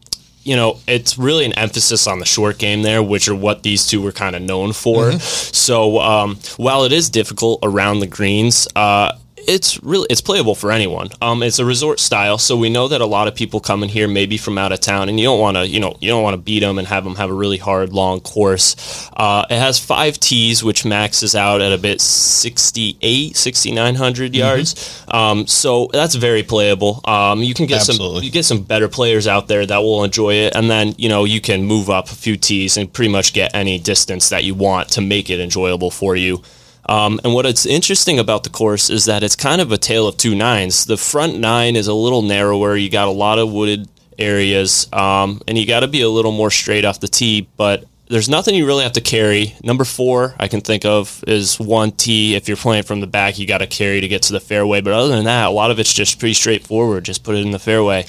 you 0.47 0.55
know, 0.55 0.79
it's 0.87 1.17
really 1.17 1.43
an 1.43 1.51
emphasis 1.53 2.07
on 2.07 2.19
the 2.19 2.25
short 2.25 2.57
game 2.57 2.81
there, 2.81 3.03
which 3.03 3.27
are 3.27 3.35
what 3.35 3.63
these 3.63 3.85
two 3.85 4.01
were 4.01 4.13
kind 4.13 4.33
of 4.33 4.41
known 4.41 4.71
for. 4.71 5.09
Mm-hmm. 5.09 5.17
So 5.19 5.99
um, 5.99 6.39
while 6.55 6.85
it 6.85 6.93
is 6.93 7.09
difficult 7.09 7.59
around 7.63 7.99
the 7.99 8.07
greens, 8.07 8.65
uh, 8.73 9.17
it's 9.47 9.81
really 9.81 10.07
it's 10.09 10.21
playable 10.21 10.53
for 10.53 10.71
anyone. 10.71 11.09
Um, 11.21 11.41
it's 11.41 11.57
a 11.57 11.65
resort 11.65 11.99
style, 11.99 12.37
so 12.37 12.57
we 12.57 12.69
know 12.69 12.89
that 12.89 12.99
a 12.99 13.05
lot 13.05 13.27
of 13.27 13.35
people 13.35 13.59
come 13.59 13.81
in 13.81 13.89
here 13.89 14.07
maybe 14.07 14.37
from 14.37 14.57
out 14.57 14.73
of 14.73 14.81
town, 14.81 15.07
and 15.07 15.19
you 15.19 15.25
don't 15.25 15.39
want 15.39 15.57
to 15.57 15.65
you 15.65 15.79
know 15.79 15.97
you 16.01 16.09
don't 16.09 16.21
want 16.21 16.33
to 16.33 16.41
beat 16.41 16.59
them 16.59 16.77
and 16.77 16.87
have 16.87 17.05
them 17.05 17.15
have 17.15 17.29
a 17.29 17.33
really 17.33 17.57
hard 17.57 17.93
long 17.93 18.19
course. 18.19 19.09
Uh, 19.15 19.45
it 19.49 19.57
has 19.57 19.79
five 19.79 20.19
tees, 20.19 20.63
which 20.63 20.85
maxes 20.85 21.33
out 21.33 21.61
at 21.61 21.71
a 21.71 21.77
bit 21.77 22.01
68, 22.01 23.35
6900 23.35 24.31
mm-hmm. 24.31 24.39
yards. 24.39 25.05
Um, 25.07 25.47
so 25.47 25.89
that's 25.93 26.15
very 26.15 26.43
playable. 26.43 27.01
Um, 27.05 27.41
you 27.41 27.53
can 27.53 27.65
get 27.65 27.79
Absolutely. 27.79 28.17
some 28.17 28.23
you 28.25 28.31
get 28.31 28.45
some 28.45 28.63
better 28.63 28.89
players 28.89 29.27
out 29.27 29.47
there 29.47 29.65
that 29.65 29.77
will 29.79 30.03
enjoy 30.03 30.33
it, 30.33 30.55
and 30.55 30.69
then 30.69 30.93
you 30.97 31.07
know 31.07 31.23
you 31.23 31.39
can 31.39 31.63
move 31.63 31.89
up 31.89 32.07
a 32.07 32.15
few 32.15 32.35
tees 32.35 32.75
and 32.75 32.91
pretty 32.91 33.11
much 33.11 33.33
get 33.33 33.55
any 33.55 33.79
distance 33.79 34.29
that 34.29 34.43
you 34.43 34.53
want 34.53 34.89
to 34.89 35.01
make 35.01 35.29
it 35.29 35.39
enjoyable 35.39 35.89
for 35.89 36.15
you. 36.15 36.41
Um, 36.87 37.19
and 37.23 37.33
what 37.33 37.45
it's 37.45 37.65
interesting 37.65 38.17
about 38.19 38.43
the 38.43 38.49
course 38.49 38.89
is 38.89 39.05
that 39.05 39.23
it's 39.23 39.35
kind 39.35 39.61
of 39.61 39.71
a 39.71 39.77
tale 39.77 40.07
of 40.07 40.17
two 40.17 40.35
nines. 40.35 40.85
The 40.85 40.97
front 40.97 41.37
nine 41.37 41.75
is 41.75 41.87
a 41.87 41.93
little 41.93 42.21
narrower. 42.21 42.75
You 42.75 42.89
got 42.89 43.07
a 43.07 43.11
lot 43.11 43.39
of 43.39 43.51
wooded 43.51 43.89
areas, 44.17 44.87
um, 44.93 45.41
and 45.47 45.57
you 45.57 45.67
got 45.67 45.81
to 45.81 45.87
be 45.87 46.01
a 46.01 46.09
little 46.09 46.31
more 46.31 46.49
straight 46.49 46.85
off 46.85 46.99
the 46.99 47.07
tee. 47.07 47.47
But 47.57 47.85
there's 48.09 48.29
nothing 48.29 48.55
you 48.55 48.65
really 48.65 48.83
have 48.83 48.93
to 48.93 49.01
carry. 49.01 49.53
Number 49.63 49.83
four, 49.83 50.33
I 50.39 50.47
can 50.47 50.61
think 50.61 50.85
of, 50.85 51.23
is 51.27 51.59
one 51.59 51.91
tee. 51.91 52.35
If 52.35 52.47
you're 52.47 52.57
playing 52.57 52.83
from 52.83 53.01
the 53.01 53.07
back, 53.07 53.37
you 53.37 53.45
got 53.45 53.57
to 53.57 53.67
carry 53.67 53.99
to 53.99 54.07
get 54.07 54.21
to 54.23 54.33
the 54.33 54.39
fairway. 54.39 54.81
But 54.81 54.93
other 54.93 55.09
than 55.09 55.25
that, 55.25 55.47
a 55.47 55.51
lot 55.51 55.71
of 55.71 55.79
it's 55.79 55.93
just 55.93 56.19
pretty 56.19 56.33
straightforward. 56.33 57.03
Just 57.03 57.23
put 57.23 57.35
it 57.35 57.45
in 57.45 57.51
the 57.51 57.59
fairway. 57.59 58.05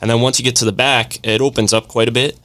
And 0.00 0.10
then 0.10 0.20
once 0.20 0.38
you 0.38 0.44
get 0.44 0.56
to 0.56 0.64
the 0.64 0.72
back, 0.72 1.18
it 1.26 1.40
opens 1.40 1.72
up 1.72 1.88
quite 1.88 2.08
a 2.08 2.12
bit. 2.12 2.38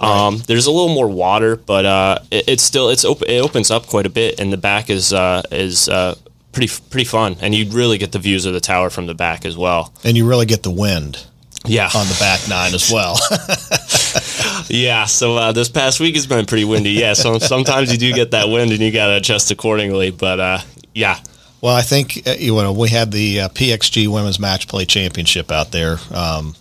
Um, 0.00 0.38
there's 0.46 0.66
a 0.66 0.70
little 0.70 0.94
more 0.94 1.08
water, 1.08 1.56
but 1.56 1.84
uh, 1.84 2.18
it, 2.30 2.44
it's 2.48 2.62
still 2.62 2.88
it's 2.88 3.04
op- 3.04 3.22
it 3.22 3.40
opens 3.42 3.70
up 3.70 3.86
quite 3.86 4.06
a 4.06 4.10
bit, 4.10 4.38
and 4.38 4.52
the 4.52 4.56
back 4.56 4.90
is 4.90 5.12
uh, 5.12 5.42
is 5.50 5.88
uh, 5.88 6.14
pretty 6.52 6.72
pretty 6.90 7.04
fun, 7.04 7.36
and 7.40 7.54
you 7.54 7.68
really 7.70 7.98
get 7.98 8.12
the 8.12 8.18
views 8.18 8.46
of 8.46 8.52
the 8.52 8.60
tower 8.60 8.90
from 8.90 9.06
the 9.06 9.14
back 9.14 9.44
as 9.44 9.56
well. 9.56 9.92
And 10.04 10.16
you 10.16 10.28
really 10.28 10.46
get 10.46 10.62
the 10.62 10.70
wind. 10.70 11.26
Yeah, 11.64 11.90
on 11.92 12.06
the 12.06 12.16
back 12.20 12.48
nine 12.48 12.72
as 12.72 12.90
well. 12.90 13.18
yeah, 14.68 15.06
so 15.06 15.36
uh, 15.36 15.52
this 15.52 15.68
past 15.68 15.98
week 15.98 16.14
has 16.14 16.26
been 16.26 16.46
pretty 16.46 16.64
windy. 16.64 16.90
Yeah, 16.90 17.14
so 17.14 17.38
sometimes 17.40 17.90
you 17.90 17.98
do 17.98 18.12
get 18.12 18.30
that 18.30 18.48
wind, 18.48 18.70
and 18.70 18.80
you 18.80 18.92
got 18.92 19.08
to 19.08 19.16
adjust 19.16 19.50
accordingly. 19.50 20.12
But 20.12 20.38
uh, 20.38 20.58
yeah, 20.94 21.18
well, 21.60 21.74
I 21.74 21.82
think 21.82 22.26
uh, 22.26 22.34
you 22.38 22.54
know 22.54 22.72
we 22.72 22.88
had 22.88 23.10
the 23.10 23.40
uh, 23.40 23.48
PXG 23.48 24.06
Women's 24.06 24.38
Match 24.38 24.68
Play 24.68 24.84
Championship 24.84 25.50
out 25.50 25.72
there. 25.72 25.98
Um, 26.12 26.54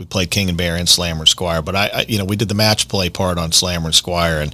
we 0.00 0.06
played 0.06 0.30
King 0.30 0.48
and 0.48 0.56
Bear 0.56 0.76
and 0.76 0.88
Slammer 0.88 1.20
and 1.20 1.28
Squire, 1.28 1.60
but 1.60 1.76
I, 1.76 1.88
I, 1.88 2.04
you 2.08 2.16
know, 2.16 2.24
we 2.24 2.34
did 2.34 2.48
the 2.48 2.54
match 2.54 2.88
play 2.88 3.10
part 3.10 3.36
on 3.36 3.52
Slammer 3.52 3.84
and 3.84 3.94
Squire, 3.94 4.40
and 4.40 4.52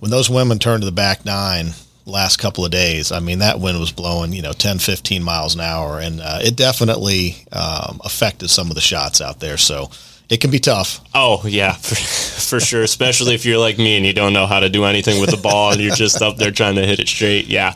when 0.00 0.10
those 0.10 0.28
women 0.28 0.58
turned 0.58 0.82
to 0.82 0.84
the 0.84 0.92
back 0.92 1.24
nine 1.24 1.68
last 2.04 2.36
couple 2.36 2.62
of 2.62 2.70
days, 2.70 3.10
I 3.10 3.20
mean, 3.20 3.38
that 3.38 3.58
wind 3.58 3.80
was 3.80 3.90
blowing, 3.90 4.34
you 4.34 4.42
know, 4.42 4.52
10, 4.52 4.78
15 4.78 5.22
miles 5.22 5.54
an 5.54 5.62
hour, 5.62 5.98
and 5.98 6.20
uh, 6.20 6.40
it 6.42 6.56
definitely 6.56 7.36
um, 7.52 8.02
affected 8.04 8.50
some 8.50 8.68
of 8.68 8.74
the 8.74 8.82
shots 8.82 9.22
out 9.22 9.40
there. 9.40 9.56
So 9.56 9.90
it 10.28 10.40
can 10.40 10.50
be 10.50 10.58
tough. 10.58 11.00
Oh 11.14 11.46
yeah, 11.46 11.72
for, 11.72 11.94
for, 11.94 12.60
sure. 12.60 12.82
Especially 12.82 13.34
if 13.34 13.44
you're 13.44 13.58
like 13.58 13.78
me 13.78 13.96
and 13.96 14.04
you 14.04 14.12
don't 14.12 14.32
know 14.32 14.46
how 14.46 14.60
to 14.60 14.68
do 14.68 14.84
anything 14.84 15.20
with 15.20 15.30
the 15.30 15.36
ball 15.36 15.72
and 15.72 15.80
you're 15.80 15.94
just 15.94 16.20
up 16.20 16.36
there 16.36 16.50
trying 16.50 16.74
to 16.76 16.86
hit 16.86 16.98
it 16.98 17.08
straight. 17.08 17.46
Yeah. 17.46 17.72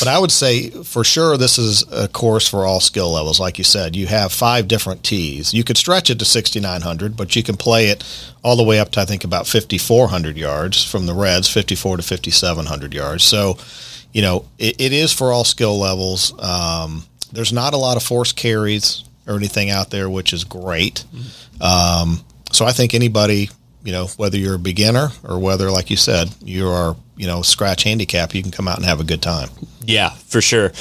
But 0.00 0.08
I 0.08 0.18
would 0.18 0.32
say 0.32 0.70
for 0.70 1.04
sure 1.04 1.36
this 1.36 1.56
is 1.56 1.84
a 1.90 2.08
course 2.08 2.48
for 2.48 2.66
all 2.66 2.80
skill 2.80 3.12
levels. 3.12 3.40
Like 3.40 3.58
you 3.58 3.64
said, 3.64 3.96
you 3.96 4.06
have 4.06 4.32
five 4.32 4.68
different 4.68 5.02
tees. 5.02 5.54
You 5.54 5.64
could 5.64 5.78
stretch 5.78 6.10
it 6.10 6.18
to 6.18 6.24
6,900, 6.24 7.16
but 7.16 7.36
you 7.36 7.42
can 7.42 7.56
play 7.56 7.86
it 7.86 8.04
all 8.42 8.56
the 8.56 8.64
way 8.64 8.80
up 8.80 8.90
to 8.92 9.00
I 9.00 9.04
think 9.04 9.24
about 9.24 9.46
5,400 9.46 10.36
yards 10.36 10.84
from 10.84 11.06
the 11.06 11.14
Reds, 11.14 11.48
54 11.48 11.98
to 11.98 12.02
5,700 12.02 12.92
yards. 12.92 13.24
So, 13.24 13.56
you 14.12 14.20
know, 14.20 14.44
it, 14.58 14.80
it 14.80 14.92
is 14.92 15.12
for 15.12 15.32
all 15.32 15.44
skill 15.44 15.78
levels. 15.78 16.34
Um, 16.42 17.04
there's 17.32 17.52
not 17.52 17.72
a 17.72 17.78
lot 17.78 17.96
of 17.96 18.02
force 18.02 18.32
carries 18.32 19.04
or 19.26 19.36
anything 19.36 19.70
out 19.70 19.90
there, 19.90 20.08
which 20.10 20.32
is 20.32 20.44
great. 20.44 21.04
Um, 21.60 22.24
so 22.52 22.64
I 22.66 22.72
think 22.72 22.94
anybody, 22.94 23.50
you 23.84 23.92
know, 23.92 24.06
whether 24.16 24.36
you're 24.36 24.56
a 24.56 24.58
beginner 24.58 25.10
or 25.22 25.38
whether, 25.38 25.70
like 25.70 25.90
you 25.90 25.96
said, 25.96 26.34
you 26.42 26.68
are 26.68 26.96
you 27.16 27.26
know 27.26 27.42
scratch 27.42 27.84
handicap, 27.84 28.34
you 28.34 28.42
can 28.42 28.50
come 28.50 28.66
out 28.66 28.76
and 28.76 28.84
have 28.86 29.00
a 29.00 29.04
good 29.04 29.22
time. 29.22 29.48
Yeah, 29.86 30.10
for 30.10 30.40
sure. 30.40 30.72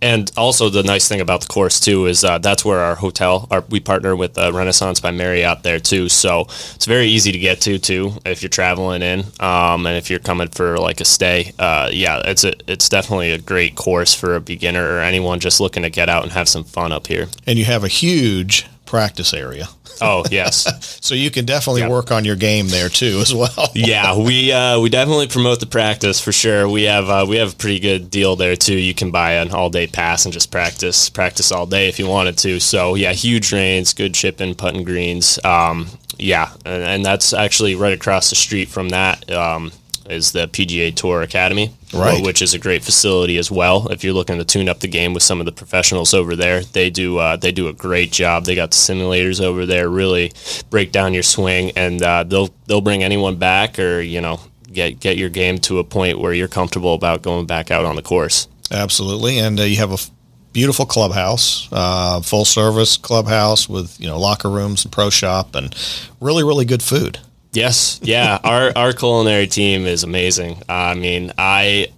And 0.00 0.30
also 0.36 0.68
the 0.68 0.84
nice 0.84 1.08
thing 1.08 1.20
about 1.20 1.40
the 1.40 1.48
course 1.48 1.80
too 1.80 2.06
is 2.06 2.22
uh, 2.22 2.38
that's 2.38 2.64
where 2.64 2.78
our 2.78 2.94
hotel, 2.94 3.48
our, 3.50 3.62
we 3.62 3.80
partner 3.80 4.14
with 4.14 4.38
uh, 4.38 4.52
Renaissance 4.52 5.00
by 5.00 5.10
Marriott 5.10 5.64
there 5.64 5.80
too. 5.80 6.08
So 6.08 6.42
it's 6.42 6.86
very 6.86 7.06
easy 7.06 7.32
to 7.32 7.38
get 7.38 7.60
to 7.62 7.78
too 7.78 8.12
if 8.24 8.40
you're 8.40 8.48
traveling 8.48 9.02
in, 9.02 9.20
um, 9.40 9.86
and 9.86 9.96
if 9.96 10.10
you're 10.10 10.20
coming 10.20 10.48
for 10.48 10.78
like 10.78 11.00
a 11.00 11.04
stay. 11.04 11.52
Uh, 11.58 11.90
yeah, 11.92 12.22
it's 12.24 12.44
a, 12.44 12.52
it's 12.70 12.88
definitely 12.88 13.32
a 13.32 13.38
great 13.38 13.74
course 13.74 14.14
for 14.14 14.36
a 14.36 14.40
beginner 14.40 14.84
or 14.84 15.00
anyone 15.00 15.40
just 15.40 15.60
looking 15.60 15.82
to 15.82 15.90
get 15.90 16.08
out 16.08 16.22
and 16.22 16.32
have 16.32 16.48
some 16.48 16.64
fun 16.64 16.92
up 16.92 17.08
here. 17.08 17.26
And 17.46 17.58
you 17.58 17.64
have 17.64 17.82
a 17.82 17.88
huge 17.88 18.66
practice 18.92 19.32
area. 19.32 19.66
Oh 20.02 20.22
yes. 20.30 20.98
so 21.00 21.14
you 21.14 21.30
can 21.30 21.46
definitely 21.46 21.88
work 21.88 22.12
on 22.12 22.26
your 22.26 22.36
game 22.36 22.68
there 22.68 22.90
too 22.90 23.20
as 23.22 23.34
well. 23.34 23.70
yeah, 23.74 24.18
we 24.18 24.52
uh, 24.52 24.78
we 24.80 24.90
definitely 24.90 25.28
promote 25.28 25.60
the 25.60 25.66
practice 25.66 26.20
for 26.20 26.30
sure. 26.30 26.68
We 26.68 26.82
have 26.82 27.08
uh, 27.08 27.24
we 27.26 27.36
have 27.36 27.54
a 27.54 27.56
pretty 27.56 27.80
good 27.80 28.10
deal 28.10 28.36
there 28.36 28.54
too. 28.54 28.76
You 28.76 28.92
can 28.92 29.10
buy 29.10 29.32
an 29.36 29.50
all 29.50 29.70
day 29.70 29.86
pass 29.86 30.26
and 30.26 30.32
just 30.32 30.50
practice 30.50 31.08
practice 31.08 31.50
all 31.50 31.64
day 31.64 31.88
if 31.88 31.98
you 31.98 32.06
wanted 32.06 32.36
to. 32.38 32.60
So 32.60 32.94
yeah, 32.94 33.14
huge 33.14 33.50
range, 33.50 33.96
good 33.96 34.12
chipping, 34.12 34.54
putting 34.54 34.84
greens. 34.84 35.42
Um, 35.42 35.88
yeah, 36.18 36.52
and, 36.66 36.82
and, 36.82 37.04
that's 37.04 37.32
actually 37.32 37.74
right 37.74 37.94
across 37.94 38.28
the 38.28 38.36
street 38.36 38.68
from 38.68 38.90
that. 38.90 39.30
Um, 39.30 39.72
is 40.10 40.32
the 40.32 40.48
PGA 40.48 40.94
Tour 40.94 41.22
Academy, 41.22 41.70
right? 41.92 42.22
Which 42.22 42.42
is 42.42 42.54
a 42.54 42.58
great 42.58 42.84
facility 42.84 43.38
as 43.38 43.50
well. 43.50 43.88
If 43.90 44.04
you're 44.04 44.14
looking 44.14 44.38
to 44.38 44.44
tune 44.44 44.68
up 44.68 44.80
the 44.80 44.88
game 44.88 45.14
with 45.14 45.22
some 45.22 45.40
of 45.40 45.46
the 45.46 45.52
professionals 45.52 46.14
over 46.14 46.36
there, 46.36 46.62
they 46.62 46.90
do 46.90 47.18
uh, 47.18 47.36
they 47.36 47.52
do 47.52 47.68
a 47.68 47.72
great 47.72 48.12
job. 48.12 48.44
They 48.44 48.54
got 48.54 48.70
the 48.70 48.76
simulators 48.76 49.40
over 49.40 49.66
there, 49.66 49.88
really 49.88 50.32
break 50.70 50.92
down 50.92 51.14
your 51.14 51.22
swing, 51.22 51.72
and 51.76 52.02
uh, 52.02 52.24
they'll 52.24 52.50
they'll 52.66 52.80
bring 52.80 53.02
anyone 53.02 53.36
back, 53.36 53.78
or 53.78 54.00
you 54.00 54.20
know 54.20 54.40
get 54.72 55.00
get 55.00 55.16
your 55.16 55.28
game 55.28 55.58
to 55.58 55.78
a 55.78 55.84
point 55.84 56.18
where 56.18 56.32
you're 56.32 56.48
comfortable 56.48 56.94
about 56.94 57.22
going 57.22 57.46
back 57.46 57.70
out 57.70 57.84
on 57.84 57.96
the 57.96 58.02
course. 58.02 58.48
Absolutely, 58.70 59.38
and 59.38 59.60
uh, 59.60 59.64
you 59.64 59.76
have 59.76 59.90
a 59.90 59.94
f- 59.94 60.10
beautiful 60.52 60.86
clubhouse, 60.86 61.68
uh, 61.72 62.20
full 62.20 62.44
service 62.44 62.96
clubhouse 62.96 63.68
with 63.68 64.00
you 64.00 64.08
know 64.08 64.18
locker 64.18 64.50
rooms 64.50 64.84
and 64.84 64.92
pro 64.92 65.10
shop, 65.10 65.54
and 65.54 65.74
really 66.20 66.42
really 66.42 66.64
good 66.64 66.82
food. 66.82 67.18
Yes, 67.52 68.00
yeah. 68.02 68.38
our 68.42 68.72
our 68.74 68.92
culinary 68.92 69.46
team 69.46 69.86
is 69.86 70.04
amazing. 70.04 70.62
I 70.68 70.94
mean, 70.94 71.32
I 71.36 71.88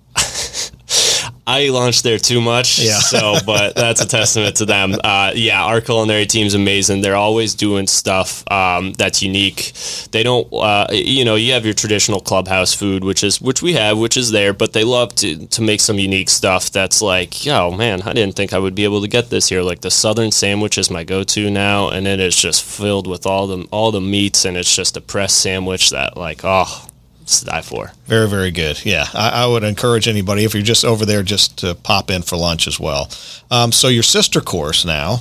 I 1.47 1.69
launched 1.69 2.05
there 2.05 2.19
too 2.19 2.41
much. 2.41 2.79
Yeah. 2.79 2.99
So, 2.99 3.37
but 3.45 3.75
that's 3.77 4.01
a 4.01 4.07
testament 4.07 4.57
to 4.57 4.65
them. 4.65 4.95
Uh, 5.05 5.33
yeah, 5.35 5.65
our 5.65 5.81
culinary 5.81 6.27
team's 6.27 6.55
amazing. 6.55 7.03
They're 7.03 7.17
always 7.17 7.55
doing 7.55 7.87
stuff 7.87 8.51
um, 8.51 8.93
that's 8.95 9.23
unique. 9.23 9.73
They 10.11 10.23
don't, 10.23 10.51
uh, 10.53 10.87
you 10.91 11.25
know, 11.25 11.35
you 11.35 11.53
have 11.53 11.65
your 11.65 11.75
traditional 11.75 12.21
clubhouse 12.21 12.73
food, 12.73 13.05
which 13.05 13.23
is 13.23 13.41
which 13.41 13.63
we 13.63 13.75
have, 13.75 13.99
which 13.99 14.17
is 14.17 14.31
there, 14.31 14.53
but 14.53 14.73
they 14.73 14.85
love 14.85 15.15
to 15.17 15.47
to 15.47 15.63
make 15.63 15.81
some 15.81 15.99
unique 15.99 16.31
stuff 16.31 16.71
that's 16.71 17.03
like, 17.03 17.35
oh 17.47 17.71
man, 17.71 18.03
I 18.03 18.13
didn't 18.13 18.37
think 18.37 18.53
I 18.53 18.59
would 18.59 18.75
be 18.75 18.85
able 18.85 19.03
to 19.03 19.09
get 19.09 19.31
this 19.31 19.49
here. 19.49 19.63
Like 19.63 19.83
the 19.83 19.91
southern 19.91 20.31
sandwich 20.31 20.79
is 20.79 20.91
my 20.91 21.05
go-to 21.05 21.51
now, 21.51 21.89
and 21.89 22.07
it 22.07 22.21
is 22.21 22.37
just 22.37 22.65
filled 22.65 23.07
with 23.07 23.27
all 23.27 23.47
the 23.47 23.67
all 23.71 23.93
the 23.93 24.01
meats, 24.01 24.45
and 24.45 24.57
it's 24.57 24.75
just 24.75 24.97
a 24.97 25.01
pressed 25.01 25.39
sandwich 25.39 25.91
that 25.91 26.17
like, 26.17 26.41
oh 26.43 26.89
to 27.27 27.45
die 27.45 27.63
for. 27.63 27.93
Very, 28.07 28.29
very 28.29 28.51
good. 28.51 28.85
Yeah, 28.85 29.07
I, 29.15 29.45
I, 29.45 29.47
would 29.47 29.65
encourage 29.65 30.09
anybody 30.09 30.45
if 30.45 30.55
you're 30.55 30.63
just 30.63 30.85
over 30.85 31.07
there 31.07 31.23
just 31.23 31.59
to 31.59 31.75
pop 31.75 32.11
in 32.11 32.23
for 32.23 32.37
lunch 32.37 32.67
as 32.67 32.79
well. 32.79 33.09
Um, 33.51 33.73
so 33.73 33.89
your 33.89 34.03
sister 34.03 34.41
course 34.41 34.85
now 34.85 35.19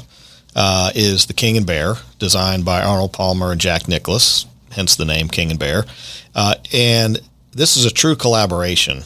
uh, 0.56 0.92
is 0.96 1.26
the 1.26 1.34
King 1.34 1.58
and 1.58 1.66
Bear, 1.66 1.96
designed 2.20 2.66
by 2.66 2.82
Arnold 2.82 3.14
Palmer 3.14 3.52
and 3.52 3.62
Jack 3.62 3.88
Nicklaus, 3.88 4.46
hence 4.72 4.96
the 4.96 5.06
name 5.06 5.28
King 5.28 5.52
and 5.52 5.60
Bear. 5.60 5.86
Uh, 6.36 6.56
and 6.74 7.20
this 7.52 7.78
is 7.78 7.86
a 7.86 7.92
true 7.92 8.16
collaboration 8.16 9.04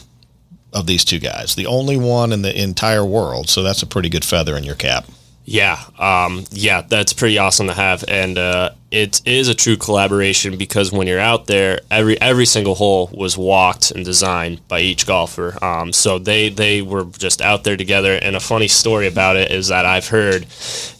of 0.72 0.86
these 0.86 1.04
two 1.04 1.18
guys, 1.18 1.54
the 1.54 1.66
only 1.66 1.96
one 1.96 2.32
in 2.32 2.42
the 2.42 2.62
entire 2.62 3.04
world. 3.04 3.48
So 3.48 3.62
that's 3.62 3.82
a 3.82 3.86
pretty 3.86 4.08
good 4.08 4.24
feather 4.24 4.56
in 4.56 4.64
your 4.64 4.74
cap. 4.74 5.06
Yeah, 5.50 5.82
um, 5.98 6.44
yeah, 6.50 6.82
that's 6.82 7.14
pretty 7.14 7.38
awesome 7.38 7.68
to 7.68 7.72
have, 7.72 8.04
and 8.06 8.36
uh, 8.36 8.72
it 8.90 9.22
is 9.26 9.48
a 9.48 9.54
true 9.54 9.78
collaboration 9.78 10.58
because 10.58 10.92
when 10.92 11.06
you're 11.06 11.18
out 11.18 11.46
there, 11.46 11.80
every 11.90 12.20
every 12.20 12.44
single 12.44 12.74
hole 12.74 13.08
was 13.14 13.38
walked 13.38 13.90
and 13.90 14.04
designed 14.04 14.60
by 14.68 14.80
each 14.80 15.06
golfer. 15.06 15.56
Um, 15.64 15.94
so 15.94 16.18
they 16.18 16.50
they 16.50 16.82
were 16.82 17.04
just 17.04 17.40
out 17.40 17.64
there 17.64 17.78
together. 17.78 18.12
And 18.12 18.36
a 18.36 18.40
funny 18.40 18.68
story 18.68 19.06
about 19.06 19.36
it 19.36 19.50
is 19.50 19.68
that 19.68 19.86
I've 19.86 20.08
heard 20.08 20.42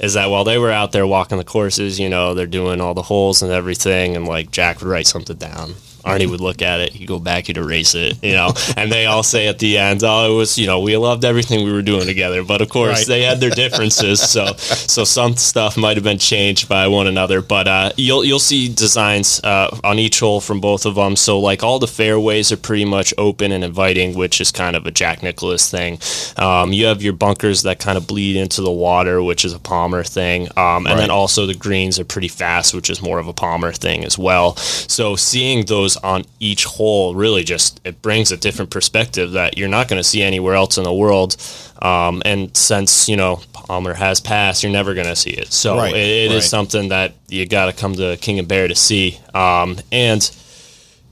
is 0.01 0.15
that 0.15 0.31
while 0.31 0.45
they 0.45 0.57
were 0.57 0.73
out 0.73 0.93
there 0.93 1.07
walking 1.07 1.37
the 1.37 1.45
courses, 1.45 2.01
you 2.01 2.09
know, 2.09 2.33
they're 2.33 2.47
doing 2.47 2.81
all 2.81 2.95
the 2.95 3.03
holes 3.03 3.43
and 3.43 3.53
everything, 3.53 4.17
and 4.17 4.27
like 4.27 4.51
Jack 4.51 4.81
would 4.81 4.89
write 4.89 5.07
something 5.07 5.37
down 5.37 5.75
Arnie 6.09 6.31
would 6.31 6.41
look 6.41 6.63
at 6.63 6.81
it, 6.81 6.93
he'd 6.93 7.07
go 7.07 7.19
back, 7.19 7.47
he'd 7.47 7.57
erase 7.57 7.95
it, 7.95 8.23
you 8.23 8.33
know, 8.33 8.53
and 8.77 8.91
they 8.91 9.07
all 9.07 9.23
say 9.23 9.49
at 9.49 9.59
the 9.59 9.79
end, 9.79 10.03
oh, 10.05 10.33
it 10.33 10.37
was, 10.37 10.59
you 10.59 10.67
know, 10.67 10.81
we 10.81 10.97
loved 10.97 11.25
everything 11.25 11.65
we 11.65 11.73
were 11.73 11.83
doing 11.83 12.07
together. 12.07 12.43
But 12.45 12.63
of 12.63 12.69
course, 12.69 13.01
right. 13.01 13.07
they 13.07 13.23
had 13.23 13.41
their 13.41 13.51
differences. 13.51 14.21
so, 14.21 14.53
so 14.57 15.05
some 15.05 15.37
stuff 15.37 15.77
might 15.77 15.97
have 15.97 16.05
been 16.05 16.19
changed 16.19 16.69
by 16.69 16.89
one 16.89 17.07
another. 17.07 17.43
But 17.43 17.69
uh, 17.69 17.93
you'll, 17.97 18.25
you'll 18.25 18.39
see 18.39 18.73
designs 18.73 19.41
uh, 19.45 19.77
on 19.85 19.99
each 19.99 20.21
hole 20.21 20.41
from 20.41 20.61
both 20.61 20.87
of 20.87 20.95
them. 20.95 21.17
So, 21.17 21.39
like, 21.39 21.63
all 21.63 21.79
the 21.79 21.87
fairways 21.87 22.51
are 22.53 22.57
pretty 22.57 22.85
much 22.85 23.13
open 23.19 23.53
and 23.53 23.63
inviting, 23.63 24.15
which 24.15 24.41
is 24.41 24.51
kind 24.51 24.77
of 24.77 24.87
a 24.87 24.91
Jack 24.91 25.23
Nicklaus 25.23 25.71
thing. 25.71 25.99
Um, 26.37 26.73
you 26.73 26.87
have 26.87 27.03
your 27.03 27.13
bunkers 27.13 27.63
that 27.63 27.79
kind 27.79 27.99
of 27.99 28.07
bleed 28.07 28.37
into 28.37 28.63
the 28.63 28.71
water, 28.71 29.23
which 29.23 29.45
is 29.45 29.53
a 29.53 29.59
Palmer 29.59 30.05
thing. 30.05 30.49
Um, 30.57 30.87
and 30.87 30.87
right. 30.87 30.97
then 30.97 31.11
also 31.11 31.47
the 31.47 31.55
greens 31.55 31.99
are 31.99 32.05
pretty 32.05 32.29
fast, 32.29 32.75
which 32.75 32.91
is 32.91 33.03
more 33.03 33.19
of 33.19 33.29
a 33.29 33.33
Palmer 33.33 33.73
thing 33.73 34.05
as 34.05 34.19
well. 34.19 34.57
So, 34.57 35.17
seeing 35.17 35.67
those 35.67 35.98
on 36.03 36.25
each 36.41 36.65
hole 36.65 37.15
really 37.15 37.45
just 37.45 37.81
it 37.85 38.01
brings 38.03 38.33
a 38.33 38.37
different 38.37 38.71
perspective 38.71 39.33
that 39.33 39.59
you're 39.59 39.69
not 39.69 39.89
going 39.89 39.99
to 40.01 40.05
see 40.05 40.23
anywhere 40.23 40.55
else 40.55 40.79
in 40.79 40.85
the 40.85 40.93
world. 40.93 41.37
Um, 41.81 42.23
and 42.25 42.57
since 42.57 43.09
you 43.09 43.17
know 43.17 43.41
Palmer 43.53 43.95
has 43.95 44.21
passed, 44.21 44.63
you're 44.63 44.73
never 44.73 44.95
going 44.95 45.07
to 45.07 45.17
see 45.17 45.31
it. 45.31 45.53
So 45.53 45.77
right, 45.77 45.95
it, 45.95 45.99
it 45.99 46.29
right. 46.29 46.37
is 46.37 46.49
something 46.49 46.89
that 46.89 47.15
you 47.29 47.47
got 47.47 47.67
to 47.67 47.73
come 47.73 47.95
to 47.95 48.17
King 48.17 48.39
and 48.39 48.49
Bear 48.49 48.69
to 48.69 48.75
see. 48.75 49.19
Um, 49.35 49.77
and 49.93 50.29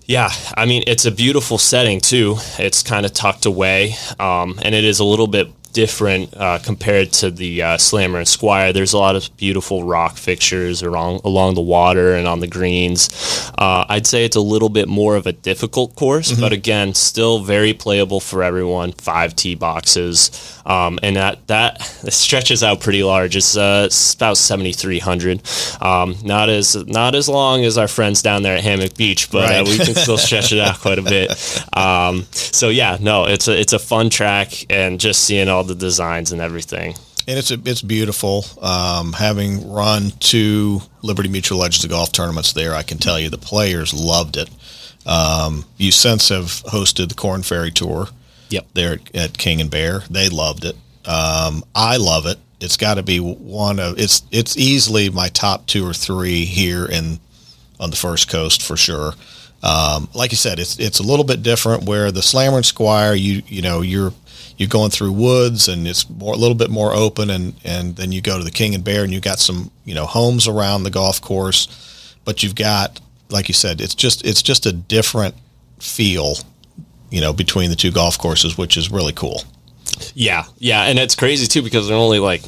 yeah, 0.07 0.31
I 0.57 0.66
mean 0.66 0.85
it's 0.87 1.05
a 1.05 1.11
beautiful 1.11 1.59
setting 1.59 2.00
too. 2.00 2.37
It's 2.59 2.83
kind 2.83 3.05
of 3.05 3.12
tucked 3.12 3.47
away, 3.47 3.95
um, 4.19 4.59
and 4.62 4.75
it 4.75 4.85
is 4.85 5.00
a 5.00 5.05
little 5.05 5.26
bit 5.26 5.56
different 5.73 6.35
uh, 6.37 6.59
compared 6.63 7.13
to 7.13 7.31
the 7.31 7.63
uh, 7.63 7.79
Slammer 7.79 8.19
and 8.19 8.29
Squire. 8.29 8.73
There's 8.73 8.93
a 8.93 8.99
lot 8.99 9.17
of 9.17 9.35
beautiful 9.37 9.85
rock 9.85 10.17
fixtures 10.17 10.83
along 10.83 11.21
along 11.25 11.55
the 11.55 11.61
water 11.61 12.15
and 12.15 12.27
on 12.27 12.41
the 12.41 12.47
greens. 12.47 13.51
Uh, 13.59 13.85
I'd 13.89 14.07
say 14.07 14.25
it's 14.25 14.37
a 14.37 14.41
little 14.41 14.69
bit 14.69 14.89
more 14.89 15.17
of 15.17 15.27
a 15.27 15.33
difficult 15.33 15.95
course, 15.95 16.33
mm-hmm. 16.33 16.41
but 16.41 16.53
again, 16.53 16.95
still 16.95 17.41
very 17.41 17.73
playable 17.73 18.21
for 18.21 18.43
everyone. 18.43 18.93
Five 18.93 19.37
tee 19.37 19.55
boxes, 19.55 20.56
um, 20.67 20.99
and 21.03 21.17
that 21.17 21.47
that 21.47 21.81
stretches 21.81 22.63
out 22.63 22.81
pretty 22.81 23.05
large. 23.05 23.37
It's, 23.37 23.57
uh, 23.57 23.85
it's 23.87 24.15
about 24.15 24.37
7,300. 24.37 25.41
Um, 25.81 26.17
not 26.25 26.51
as 26.51 26.75
not 26.87 27.15
as 27.15 27.29
long 27.29 27.65
as 27.65 27.79
our 27.79 27.89
friends 27.89 28.21
down 28.21 28.43
there 28.43 28.57
at 28.57 28.65
Hammock 28.65 28.97
Beach, 28.97 29.31
but 29.31 29.51
uh, 29.51 29.65
we 29.65 29.79
can 29.79 29.95
still 29.95 30.19
stretch 30.19 30.53
it 30.53 30.59
out 30.59 30.81
quite 30.81 30.99
a 30.99 31.03
bit. 31.03 31.33
Um, 31.77 32.27
so 32.33 32.71
yeah, 32.71 32.97
no, 33.01 33.27
it's 33.27 33.49
a 33.49 33.61
it's 33.61 33.73
a 33.73 33.79
fun 33.79 34.09
track, 34.09 34.65
and 34.71 34.99
just 34.99 35.23
seeing 35.23 35.49
all 35.49 35.63
the 35.63 35.75
designs 35.75 36.33
and 36.33 36.41
everything. 36.41 36.95
And 37.29 37.39
it's 37.39 37.51
a, 37.51 37.61
it's 37.65 37.83
beautiful. 37.83 38.45
Um, 38.63 39.13
having 39.13 39.71
run 39.71 40.13
two 40.19 40.81
Liberty 41.03 41.29
Mutual 41.29 41.59
Legends 41.59 41.85
of 41.85 41.91
Golf 41.91 42.13
tournaments 42.13 42.55
there, 42.55 42.75
I 42.75 42.83
can 42.83 42.99
tell 42.99 43.21
you 43.21 43.29
the 43.29 43.39
players 43.39 43.93
loved 43.93 44.37
it. 44.39 44.49
Um, 45.05 45.65
you 45.77 45.93
since 45.93 46.31
have 46.31 46.47
hosted 46.65 47.09
the 47.09 47.15
Corn 47.15 47.43
Ferry 47.43 47.71
Tour. 47.71 48.09
Yep. 48.50 48.67
There 48.75 48.99
at 49.15 49.37
King 49.37 49.61
and 49.61 49.71
Bear, 49.71 50.00
they 50.11 50.29
loved 50.29 50.65
it. 50.65 50.76
Um, 51.05 51.65
I 51.75 51.97
love 51.97 52.26
it. 52.26 52.38
It's 52.61 52.76
got 52.76 52.95
to 52.95 53.03
be 53.03 53.19
one 53.19 53.79
of 53.79 53.99
it's 53.99 54.23
it's 54.31 54.57
easily 54.57 55.11
my 55.11 55.29
top 55.29 55.67
two 55.67 55.87
or 55.87 55.93
three 55.93 56.45
here 56.45 56.87
in 56.87 57.21
on 57.79 57.91
the 57.91 57.97
First 57.97 58.29
Coast 58.29 58.62
for 58.62 58.76
sure. 58.76 59.12
Um, 59.62 60.09
like 60.15 60.31
you 60.31 60.37
said, 60.37 60.59
it's 60.59 60.79
it's 60.79 60.99
a 60.99 61.03
little 61.03 61.25
bit 61.25 61.43
different. 61.43 61.85
Where 61.85 62.11
the 62.11 62.23
Slammer 62.23 62.59
and 62.59 62.67
Squire, 62.67 63.15
you 63.15 63.43
you 63.47 63.62
know 63.62 63.83
you're 63.83 64.12
you're 64.57 64.69
going 64.69 64.91
through 64.91 65.12
woods 65.12 65.69
and 65.69 65.87
it's 65.87 66.09
more, 66.09 66.35
a 66.35 66.37
little 66.37 66.55
bit 66.55 66.71
more 66.71 66.93
open 66.93 67.31
and, 67.31 67.55
and 67.65 67.97
then 67.97 68.12
you 68.12 68.21
go 68.21 68.38
to 68.38 68.45
the 68.45 68.50
King 68.50 68.75
and 68.75 68.85
Bear 68.85 69.05
and 69.05 69.12
you 69.12 69.21
got 69.21 69.38
some, 69.38 69.71
you 69.85 69.95
know, 69.95 70.07
homes 70.07 70.49
around 70.49 70.83
the 70.83 70.91
golf 70.91 71.21
course, 71.21 72.15
but 72.25 72.43
you've 72.43 72.55
got, 72.55 73.00
like 73.29 73.49
you 73.49 73.55
said, 73.55 73.81
it's 73.81 73.95
just, 73.95 74.25
it's 74.25 74.43
just 74.43 74.67
a 74.67 74.73
different 74.73 75.35
feel, 75.79 76.37
you 77.11 77.21
know, 77.21 77.33
between 77.33 77.71
the 77.71 77.77
two 77.77 77.91
golf 77.91 78.19
courses, 78.19 78.59
which 78.59 78.77
is 78.77 78.91
really 78.91 79.13
cool. 79.13 79.43
Yeah. 80.15 80.45
Yeah. 80.59 80.83
And 80.83 80.99
it's 80.99 81.15
crazy 81.15 81.47
too, 81.47 81.63
because 81.63 81.89
they're 81.89 81.97
only 81.97 82.19
like 82.19 82.43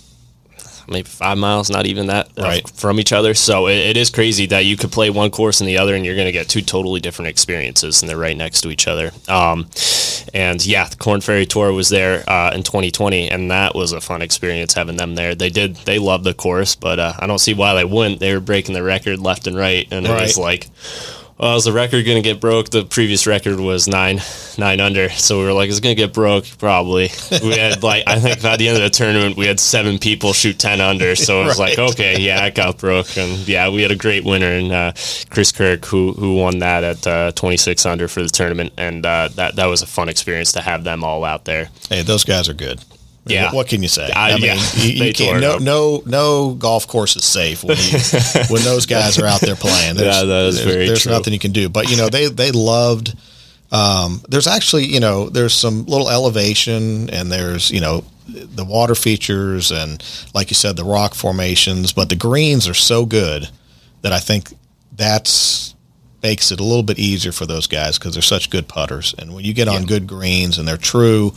maybe 0.88 1.09
five 1.09 1.38
miles, 1.38 1.71
not 1.71 1.87
even 1.87 2.07
that 2.07 2.29
uh, 2.38 2.43
right. 2.43 2.71
from 2.71 2.99
each 2.99 3.12
other. 3.12 3.35
So 3.35 3.69
it, 3.69 3.77
it 3.77 3.97
is 3.97 4.11
crazy 4.11 4.47
that 4.47 4.65
you 4.65 4.77
could 4.77 4.91
play 4.91 5.11
one 5.11 5.31
course 5.31 5.61
and 5.61 5.69
the 5.69 5.79
other, 5.79 5.95
and 5.95 6.05
you're 6.05 6.15
going 6.15 6.27
to 6.27 6.33
get 6.33 6.49
two 6.49 6.62
totally 6.62 7.00
different 7.00 7.29
experiences, 7.29 8.03
and 8.03 8.09
they're 8.09 8.19
right 8.19 8.37
next 8.37 8.62
to 8.62 8.71
each 8.71 8.88
other. 8.88 9.11
Um, 9.29 9.69
and 10.35 10.65
yeah, 10.65 10.88
the 10.88 10.97
Corn 10.97 11.21
Ferry 11.21 11.47
Tour 11.47 11.73
was 11.73 11.88
there 11.88 12.29
uh, 12.29 12.53
in 12.55 12.62
2020, 12.62 13.31
and 13.31 13.50
that 13.50 13.75
was 13.75 13.93
a 13.93 14.00
fun 14.00 14.23
experience 14.23 14.75
having 14.75 14.97
them 14.97 15.15
there. 15.15 15.35
They 15.35 15.50
did, 15.50 15.77
they 15.77 15.99
loved 15.99 16.25
the 16.25 16.35
course, 16.35 16.75
but 16.75 16.99
uh, 16.99 17.12
I 17.19 17.27
don't 17.27 17.38
see 17.38 17.55
why 17.55 17.75
they 17.75 17.85
wouldn't. 17.85 18.21
They 18.21 18.33
were 18.35 18.41
breaking 18.41 18.75
the 18.75 18.83
record 18.83 19.19
left 19.19 19.47
and 19.47 19.57
right, 19.57 19.87
and 19.91 20.07
it 20.07 20.11
was 20.11 20.38
like 20.38 20.69
well, 21.38 21.57
is 21.57 21.64
the 21.64 21.73
record 21.73 22.04
going 22.04 22.21
to 22.21 22.28
get 22.28 22.40
broke? 22.40 22.71
The 22.71 22.85
previous 22.85 23.26
record 23.26 23.61
was 23.61 23.87
nine, 23.87 24.21
nine 24.59 24.80
under. 24.80 25.09
So 25.09 25.38
we 25.38 25.45
were 25.45 25.52
like, 25.52 25.71
it's 25.71 25.78
going 25.78 25.95
to 25.95 26.02
get 26.02 26.12
broke, 26.12 26.47
probably. 26.59 27.11
We 27.30 27.57
had 27.57 27.83
like, 27.83 28.04
I 28.09 28.18
think 28.18 28.42
by 28.42 28.57
the 28.57 28.68
end 28.68 28.76
of 28.76 28.83
the 28.83 28.90
tournament, 28.90 29.37
we 29.37 29.47
had 29.47 29.61
seven 29.61 29.99
people 29.99 30.33
shoot 30.33 30.59
10 30.59 30.80
under. 30.80 31.14
So 31.14 31.42
it 31.42 31.45
was 31.45 31.59
right. 31.59 31.78
like, 31.78 31.92
okay, 31.92 32.21
yeah, 32.21 32.45
it 32.47 32.57
got 32.57 32.78
broke. 32.78 33.16
And 33.16 33.47
yeah, 33.47 33.68
we 33.68 33.83
had 33.83 33.92
a 33.92 33.97
great 33.97 34.25
winner 34.25 34.50
in 34.50 34.73
uh, 34.73 34.92
Chris 35.30 35.52
Kirk, 35.52 35.85
who, 35.85 36.12
who 36.12 36.35
won 36.35 36.59
that 36.59 36.83
at 36.83 37.07
uh, 37.07 37.33
26 37.33 37.87
under 37.87 38.09
for 38.09 38.23
the 38.23 38.28
tournament. 38.28 38.73
And 38.76 39.07
uh, 39.07 39.28
that, 39.37 39.54
that 39.57 39.66
was 39.66 39.83
a 39.83 39.87
fun 39.87 40.09
experience 40.09 40.52
to 40.52 40.61
have 40.61 40.83
them 40.83 41.04
all 41.04 41.25
out 41.25 41.45
there. 41.45 41.71
Hey, 41.88 42.02
those 42.02 42.25
guys 42.25 42.49
are 42.49 42.54
good. 42.54 42.85
Yeah. 43.27 43.53
What 43.53 43.69
can 43.69 43.83
you 43.83 43.89
say? 43.89 44.11
I, 44.11 44.33
I 44.33 44.35
mean, 44.35 44.45
yeah, 44.45 44.55
you, 44.77 45.07
you 45.07 45.13
can't. 45.13 45.41
No, 45.41 45.59
no, 45.59 46.03
no 46.07 46.55
golf 46.55 46.87
course 46.87 47.17
is 47.17 47.25
safe 47.25 47.63
when, 47.63 47.77
you, 47.77 47.99
when 48.49 48.63
those 48.63 48.87
guys 48.87 49.19
are 49.19 49.27
out 49.27 49.41
there 49.41 49.57
playing. 49.57 49.97
There's, 49.97 50.17
yeah, 50.17 50.25
that 50.25 50.45
is 50.47 50.57
there's, 50.57 50.75
very 50.75 50.87
There's 50.87 51.03
true. 51.03 51.13
nothing 51.13 51.33
you 51.33 51.39
can 51.39 51.53
do. 51.53 51.69
But 51.69 51.91
you 51.91 51.97
know, 51.97 52.09
they 52.09 52.29
they 52.29 52.53
loved. 52.53 53.17
Um, 53.71 54.23
there's 54.29 54.47
actually, 54.47 54.87
you 54.87 54.99
know, 54.99 55.29
there's 55.29 55.53
some 55.53 55.85
little 55.85 56.09
elevation, 56.09 57.11
and 57.11 57.31
there's 57.31 57.71
you 57.71 57.81
know 57.81 58.05
the 58.29 58.65
water 58.65 58.95
features, 58.95 59.71
and 59.71 60.03
like 60.35 60.51
you 60.51 60.55
said, 60.55 60.77
the 60.77 60.85
rock 60.85 61.15
formations. 61.15 61.93
But 61.93 62.09
the 62.09 62.17
greens 62.17 62.69
are 62.69 62.75
so 62.75 63.05
good 63.05 63.49
that 64.03 64.13
I 64.13 64.21
think 64.21 64.53
that's 64.93 65.75
makes 66.23 66.51
it 66.51 66.61
a 66.61 66.65
little 66.65 66.83
bit 66.83 66.99
easier 66.99 67.33
for 67.33 67.47
those 67.47 67.67
guys 67.67 67.99
because 67.99 68.15
they're 68.15 68.23
such 68.23 68.51
good 68.51 68.69
putters. 68.69 69.15
And 69.19 69.35
when 69.35 69.45
you 69.45 69.55
get 69.55 69.69
on 69.69 69.83
yeah. 69.83 69.87
good 69.87 70.07
greens 70.07 70.59
and 70.59 70.67
they're 70.67 70.77
true 70.77 71.33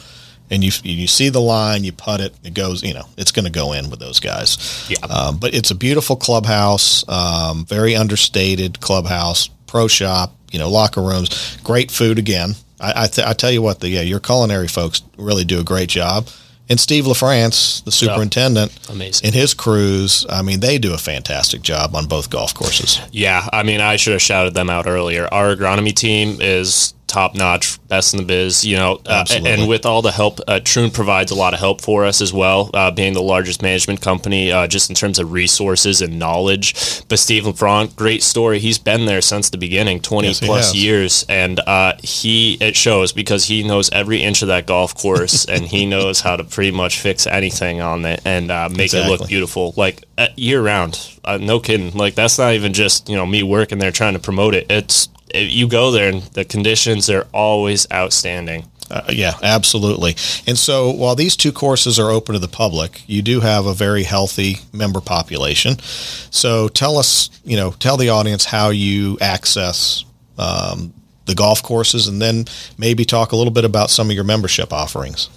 and 0.52 0.64
you 0.64 0.72
you 0.84 1.08
see 1.08 1.30
the 1.30 1.42
line, 1.42 1.84
you 1.84 1.94
putt 1.94 2.20
it, 2.20 2.36
it 2.44 2.54
goes. 2.54 2.84
You 2.84 2.94
know, 2.94 3.06
it's 3.18 3.32
going 3.32 3.46
to 3.46 3.52
go 3.52 3.72
in 3.72 3.90
with 3.90 4.00
those 4.00 4.20
guys. 4.20 4.86
Yeah. 4.90 4.98
Um, 5.08 5.38
but 5.38 5.56
it's 5.56 5.72
a 5.72 5.76
beautiful 5.76 6.18
clubhouse, 6.18 7.08
um, 7.10 7.66
very 7.66 7.96
understated 7.96 8.82
clubhouse, 8.82 9.48
pro 9.66 9.88
shop. 9.88 10.36
You 10.52 10.60
know, 10.60 10.70
locker 10.70 11.02
rooms, 11.02 11.58
great 11.64 11.90
food 11.90 12.20
again. 12.20 12.56
I 12.82 13.04
I, 13.04 13.08
th- 13.08 13.26
I 13.26 13.32
tell 13.34 13.52
you 13.52 13.62
what, 13.62 13.80
the 13.80 13.88
yeah, 13.88 14.02
your 14.02 14.20
culinary 14.20 14.68
folks 14.68 15.02
really 15.18 15.46
do 15.46 15.60
a 15.60 15.64
great 15.64 15.90
job. 15.90 16.28
And 16.70 16.80
Steve 16.80 17.04
LaFrance, 17.04 17.84
the 17.84 17.92
superintendent, 17.92 18.72
amazing, 18.90 19.28
and 19.28 19.36
his 19.36 19.54
crews. 19.54 20.26
I 20.30 20.42
mean, 20.42 20.62
they 20.62 20.78
do 20.78 20.94
a 20.94 20.98
fantastic 20.98 21.64
job 21.64 21.96
on 21.96 22.06
both 22.06 22.30
golf 22.30 22.54
courses. 22.54 23.00
Yeah, 23.12 23.48
I 23.52 23.64
mean, 23.64 23.82
I 23.82 23.98
should 23.98 24.14
have 24.14 24.22
shouted 24.22 24.54
them 24.54 24.70
out 24.70 24.88
earlier. 24.88 25.28
Our 25.34 25.56
agronomy 25.56 25.94
team 25.94 26.38
is 26.40 26.94
top 27.12 27.36
notch, 27.36 27.86
best 27.88 28.14
in 28.14 28.18
the 28.18 28.26
biz. 28.26 28.66
You 28.66 28.78
know, 28.78 29.02
uh, 29.06 29.26
and 29.30 29.68
with 29.68 29.86
all 29.86 30.02
the 30.02 30.12
help, 30.12 30.40
uh, 30.48 30.62
Troon 30.64 30.90
provides 30.92 31.30
a 31.32 31.36
lot 31.36 31.54
of 31.54 31.60
help 31.60 31.82
for 31.82 32.06
us 32.06 32.22
as 32.22 32.34
well, 32.34 32.70
uh, 32.74 32.90
being 32.90 33.14
the 33.14 33.22
largest 33.22 33.62
management 33.62 34.02
company, 34.02 34.52
uh, 34.52 34.66
just 34.68 34.90
in 34.90 34.96
terms 34.96 35.20
of 35.20 35.32
resources 35.32 36.02
and 36.02 36.18
knowledge. 36.18 36.74
But 37.10 37.20
Steve 37.20 37.44
LaFrance, 37.44 37.96
great 37.96 38.24
story. 38.24 38.60
He's 38.60 38.80
been 38.80 39.06
there 39.06 39.22
since 39.22 39.50
the 39.50 39.58
beginning, 39.58 40.00
twenty 40.00 40.30
yes, 40.30 40.40
plus 40.40 40.74
years, 40.74 41.26
and 41.28 41.60
uh, 41.60 41.94
he 42.02 42.58
it 42.62 42.76
shows 42.76 43.12
because 43.12 43.46
he 43.46 43.64
knows 43.64 43.90
every 43.92 44.24
inch 44.24 44.42
of 44.42 44.48
that 44.48 44.66
golf 44.66 44.96
course, 44.96 45.46
and 45.50 45.66
he 45.66 45.86
knows 45.86 46.22
how 46.22 46.38
to 46.38 46.44
pretty 46.44 46.72
much 46.72 47.00
fix 47.00 47.28
anything 47.28 47.82
on 47.82 48.06
it 48.06 48.22
and 48.26 48.50
uh, 48.50 48.70
make 48.70 48.94
exactly. 48.94 49.14
it 49.14 49.20
look 49.20 49.28
beautiful, 49.28 49.74
like 49.76 50.04
year 50.38 50.62
round. 50.62 50.98
no 51.40 51.60
kidding. 51.60 51.92
Like 51.92 52.16
that's 52.16 52.40
not 52.40 52.54
even 52.54 52.72
just 52.74 53.10
you 53.10 53.18
know 53.18 53.26
me 53.26 53.44
working 53.44 53.80
there 53.80 53.92
trying 53.92 54.14
to 54.14 54.20
promote 54.20 54.56
it. 54.56 54.68
It's 54.70 55.10
you 55.34 55.68
go 55.68 55.92
there 55.92 56.10
and 56.10 56.22
the 56.34 56.46
conditions 56.46 57.10
are 57.10 57.28
always 57.34 57.88
outstanding. 57.92 58.66
Uh, 58.92 59.06
yeah, 59.10 59.34
absolutely. 59.42 60.12
And 60.46 60.58
so 60.58 60.92
while 60.92 61.16
these 61.16 61.38
two 61.38 61.54
courses 61.54 61.98
are 61.98 62.12
open 62.12 62.34
to 62.34 62.40
the 62.40 62.50
public, 62.50 63.04
you 63.08 63.22
do 63.22 63.40
have 63.40 63.66
a 63.66 63.74
very 63.74 64.04
healthy 64.04 64.58
member 64.74 65.00
population. 65.00 65.80
So 65.80 66.68
tell 66.68 66.98
us, 66.98 67.30
you 67.46 67.56
know, 67.56 67.72
tell 67.72 67.96
the 67.96 68.10
audience 68.10 68.44
how 68.44 68.70
you 68.70 69.18
access 69.22 70.04
um, 70.38 70.94
the 71.26 71.36
golf 71.36 71.64
courses 71.64 72.08
and 72.08 72.22
then 72.22 72.46
maybe 72.78 73.06
talk 73.06 73.32
a 73.32 73.38
little 73.38 73.54
bit 73.54 73.64
about 73.64 73.90
some 73.90 74.10
of 74.10 74.16
your 74.16 74.26
membership 74.26 74.74
offerings. 74.74 75.30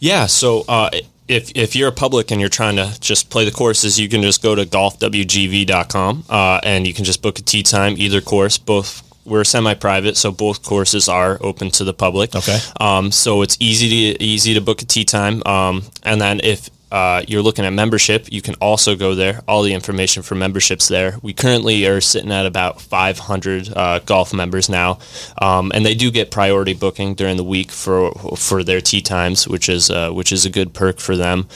Yeah, 0.00 0.26
so 0.26 0.64
uh, 0.66 0.90
if, 1.28 1.52
if 1.54 1.76
you're 1.76 1.90
a 1.90 1.92
public 1.92 2.32
and 2.32 2.40
you're 2.40 2.50
trying 2.50 2.76
to 2.76 2.98
just 3.00 3.30
play 3.30 3.44
the 3.44 3.52
courses, 3.52 4.00
you 4.00 4.08
can 4.08 4.22
just 4.22 4.42
go 4.42 4.56
to 4.56 4.64
golfwgv.com 4.64 6.24
uh, 6.28 6.60
and 6.64 6.86
you 6.88 6.94
can 6.94 7.04
just 7.04 7.22
book 7.22 7.38
a 7.38 7.42
tee 7.42 7.62
time, 7.62 7.94
either 7.98 8.20
course, 8.20 8.58
both 8.58 9.09
we're 9.30 9.44
semi-private, 9.44 10.16
so 10.16 10.32
both 10.32 10.62
courses 10.62 11.08
are 11.08 11.38
open 11.40 11.70
to 11.70 11.84
the 11.84 11.94
public. 11.94 12.34
Okay. 12.34 12.58
Um, 12.80 13.12
so 13.12 13.42
it's 13.42 13.56
easy 13.60 13.88
to 13.88 14.22
easy 14.22 14.54
to 14.54 14.60
book 14.60 14.82
a 14.82 14.84
tee 14.84 15.04
time. 15.04 15.42
Um, 15.46 15.84
and 16.02 16.20
then 16.20 16.40
if 16.42 16.68
uh, 16.90 17.22
you're 17.26 17.42
looking 17.42 17.64
at 17.64 17.72
membership, 17.72 18.26
you 18.30 18.42
can 18.42 18.54
also 18.56 18.96
go 18.96 19.14
there. 19.14 19.42
All 19.46 19.62
the 19.62 19.74
information 19.74 20.22
for 20.22 20.34
memberships 20.34 20.88
there. 20.88 21.18
We 21.22 21.32
currently 21.32 21.86
are 21.86 22.00
sitting 22.00 22.32
at 22.32 22.46
about 22.46 22.80
500 22.80 23.72
uh, 23.74 23.98
golf 24.00 24.34
members 24.34 24.68
now, 24.68 24.98
um, 25.40 25.70
and 25.74 25.86
they 25.86 25.94
do 25.94 26.10
get 26.10 26.30
priority 26.30 26.74
booking 26.74 27.14
during 27.14 27.36
the 27.36 27.44
week 27.44 27.70
for 27.70 28.12
for 28.36 28.64
their 28.64 28.80
tee 28.80 29.02
times, 29.02 29.46
which 29.46 29.68
is 29.68 29.90
uh, 29.90 30.10
which 30.10 30.32
is 30.32 30.44
a 30.44 30.50
good 30.50 30.74
perk 30.74 30.98
for 30.98 31.16
them. 31.16 31.48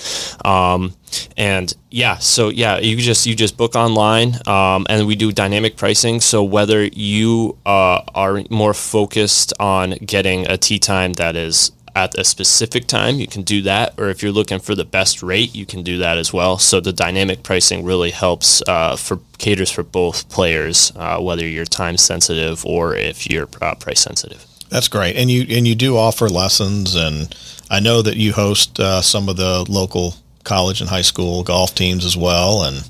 Um, 0.44 0.94
and 1.36 1.74
yeah, 1.90 2.18
so 2.18 2.48
yeah, 2.48 2.78
you 2.78 2.96
just 2.96 3.26
you 3.26 3.34
just 3.34 3.56
book 3.56 3.74
online, 3.74 4.34
um, 4.46 4.86
and 4.88 5.06
we 5.06 5.16
do 5.16 5.32
dynamic 5.32 5.76
pricing. 5.76 6.20
So 6.20 6.42
whether 6.42 6.84
you 6.84 7.56
uh, 7.66 8.02
are 8.14 8.42
more 8.50 8.74
focused 8.74 9.52
on 9.58 9.92
getting 10.04 10.46
a 10.46 10.56
tee 10.56 10.78
time 10.78 11.14
that 11.14 11.36
is 11.36 11.72
at 11.94 12.18
a 12.18 12.24
specific 12.24 12.86
time, 12.86 13.16
you 13.20 13.26
can 13.26 13.42
do 13.42 13.62
that. 13.62 13.94
Or 13.98 14.08
if 14.08 14.22
you're 14.22 14.32
looking 14.32 14.58
for 14.58 14.74
the 14.74 14.84
best 14.84 15.22
rate, 15.22 15.54
you 15.54 15.66
can 15.66 15.82
do 15.82 15.98
that 15.98 16.18
as 16.18 16.32
well. 16.32 16.58
So 16.58 16.80
the 16.80 16.92
dynamic 16.92 17.42
pricing 17.42 17.84
really 17.84 18.10
helps 18.10 18.62
uh, 18.66 18.96
for 18.96 19.20
caters 19.38 19.70
for 19.70 19.82
both 19.82 20.28
players, 20.28 20.92
uh, 20.96 21.20
whether 21.20 21.46
you're 21.46 21.64
time 21.64 21.96
sensitive 21.96 22.64
or 22.66 22.96
if 22.96 23.30
you're 23.30 23.48
uh, 23.62 23.74
price 23.76 24.00
sensitive. 24.00 24.44
That's 24.70 24.88
great, 24.88 25.14
and 25.14 25.30
you 25.30 25.46
and 25.56 25.68
you 25.68 25.76
do 25.76 25.96
offer 25.96 26.28
lessons, 26.28 26.96
and 26.96 27.32
I 27.70 27.78
know 27.78 28.02
that 28.02 28.16
you 28.16 28.32
host 28.32 28.80
uh, 28.80 29.02
some 29.02 29.28
of 29.28 29.36
the 29.36 29.64
local 29.68 30.14
college 30.42 30.80
and 30.80 30.90
high 30.90 31.02
school 31.02 31.44
golf 31.44 31.76
teams 31.76 32.04
as 32.04 32.16
well, 32.16 32.64
and 32.64 32.88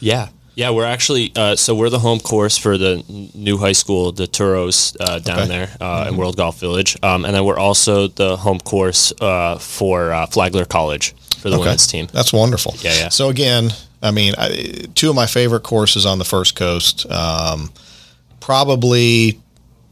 yeah, 0.00 0.28
yeah, 0.56 0.70
we're 0.70 0.86
actually 0.86 1.32
uh, 1.36 1.54
so 1.54 1.74
we're 1.74 1.90
the 1.90 1.98
home 1.98 2.18
course 2.18 2.56
for 2.56 2.78
the 2.78 3.04
new 3.34 3.58
high 3.58 3.72
school, 3.72 4.10
the 4.10 4.26
Toros 4.26 4.96
uh, 4.98 5.18
down 5.18 5.40
okay. 5.40 5.48
there 5.48 5.76
uh, 5.80 6.00
mm-hmm. 6.00 6.08
in 6.08 6.16
World 6.16 6.38
Golf 6.38 6.58
Village, 6.58 6.96
um, 7.02 7.26
and 7.26 7.34
then 7.34 7.44
we're 7.44 7.58
also 7.58 8.08
the 8.08 8.38
home 8.38 8.58
course 8.60 9.12
uh, 9.20 9.58
for 9.58 10.12
uh, 10.12 10.24
Flagler 10.26 10.64
College 10.64 11.14
for 11.36 11.50
the 11.50 11.56
okay. 11.56 11.64
women's 11.64 11.86
team. 11.86 12.08
That's 12.10 12.32
wonderful. 12.32 12.74
Yeah, 12.78 12.94
yeah. 12.94 13.08
So 13.10 13.28
again, 13.28 13.70
I 14.02 14.12
mean, 14.12 14.32
I, 14.38 14.86
two 14.94 15.10
of 15.10 15.14
my 15.14 15.26
favorite 15.26 15.62
courses 15.62 16.06
on 16.06 16.18
the 16.18 16.24
First 16.24 16.56
Coast, 16.56 17.04
um, 17.10 17.70
probably, 18.40 19.38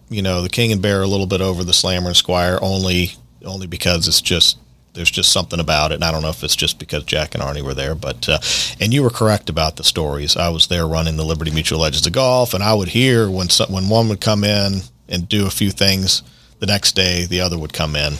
you 0.08 0.22
know, 0.22 0.40
the 0.40 0.48
King 0.48 0.72
and 0.72 0.80
Bear 0.80 1.02
a 1.02 1.06
little 1.06 1.26
bit 1.26 1.42
over 1.42 1.62
the 1.62 1.74
Slammer 1.74 2.08
and 2.08 2.16
Squire, 2.16 2.58
only 2.62 3.12
only 3.44 3.66
because 3.66 4.08
it's 4.08 4.22
just 4.22 4.56
there's 4.94 5.10
just 5.10 5.32
something 5.32 5.60
about 5.60 5.92
it. 5.92 5.96
And 5.96 6.04
I 6.04 6.10
don't 6.10 6.22
know 6.22 6.30
if 6.30 6.42
it's 6.42 6.56
just 6.56 6.78
because 6.78 7.04
Jack 7.04 7.34
and 7.34 7.42
Arnie 7.42 7.62
were 7.62 7.74
there, 7.74 7.94
but 7.94 8.28
uh, 8.28 8.38
and 8.80 8.94
you 8.94 9.02
were 9.02 9.10
correct 9.10 9.50
about 9.50 9.76
the 9.76 9.84
stories. 9.84 10.36
I 10.36 10.48
was 10.48 10.68
there 10.68 10.86
running 10.86 11.16
the 11.16 11.24
Liberty 11.24 11.50
Mutual 11.50 11.80
Legends 11.80 12.06
of 12.06 12.12
Golf, 12.12 12.54
and 12.54 12.64
I 12.64 12.74
would 12.74 12.88
hear 12.88 13.30
when 13.30 13.48
some, 13.48 13.72
when 13.72 13.88
one 13.88 14.08
would 14.08 14.20
come 14.20 14.44
in 14.44 14.80
and 15.08 15.28
do 15.28 15.46
a 15.46 15.50
few 15.50 15.70
things, 15.70 16.22
the 16.60 16.66
next 16.66 16.92
day 16.92 17.26
the 17.26 17.40
other 17.40 17.58
would 17.58 17.72
come 17.72 17.96
in 17.96 18.14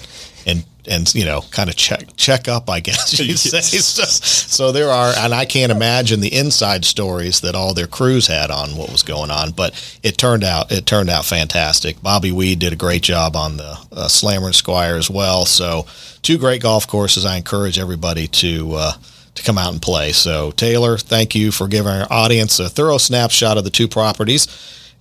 and 0.47 0.65
and 0.87 1.15
you 1.15 1.25
know 1.25 1.43
kind 1.51 1.71
of 1.71 1.77
check 1.77 2.05
check 2.17 2.49
up 2.49 2.69
i 2.69 2.81
guess 2.81 3.19
you'd 3.19 3.39
say. 3.39 3.61
So, 3.61 4.03
so, 4.05 4.73
there 4.73 4.91
are 4.91 5.13
and 5.17 5.35
i 5.35 5.45
can't 5.45 5.73
imagine 5.73 6.21
the 6.21 6.35
inside 6.35 6.85
stories 6.85 7.41
that 7.41 7.55
all 7.55 7.75
their 7.75 7.87
crews 7.87 8.27
had 8.27 8.51
on 8.51 8.77
what 8.77 8.91
was 8.91 9.03
going 9.03 9.31
on 9.31 9.53
but 9.53 9.75
it 10.03 10.19
turned 10.19 10.45
out 10.45 10.71
it 10.73 10.87
turned 10.87 11.11
out 11.11 11.25
fantastic. 11.25 12.03
Bobby 12.03 12.33
weed 12.33 12.59
did 12.59 12.73
a 12.73 12.77
great 12.77 13.03
job 13.03 13.37
on 13.37 13.57
the 13.57 13.79
uh, 13.93 14.09
slammer 14.09 14.47
and 14.47 14.55
squire 14.55 14.97
as 14.97 15.11
well. 15.11 15.45
So 15.47 15.87
two 16.23 16.39
great 16.39 16.63
golf 16.63 16.87
courses. 16.87 17.25
I 17.25 17.37
encourage 17.37 17.79
everybody 17.79 18.27
to 18.29 18.75
uh, 18.75 18.93
to 19.35 19.43
come 19.43 19.59
out 19.59 19.73
and 19.73 19.83
play. 19.83 20.13
So 20.13 20.51
taylor 20.53 20.99
thank 20.99 21.35
you 21.35 21.51
for 21.51 21.69
giving 21.69 21.93
our 21.93 22.07
audience 22.11 22.59
a 22.59 22.69
thorough 22.69 22.99
snapshot 22.99 23.59
of 23.59 23.65
the 23.65 23.71
two 23.71 23.89
properties 23.89 24.47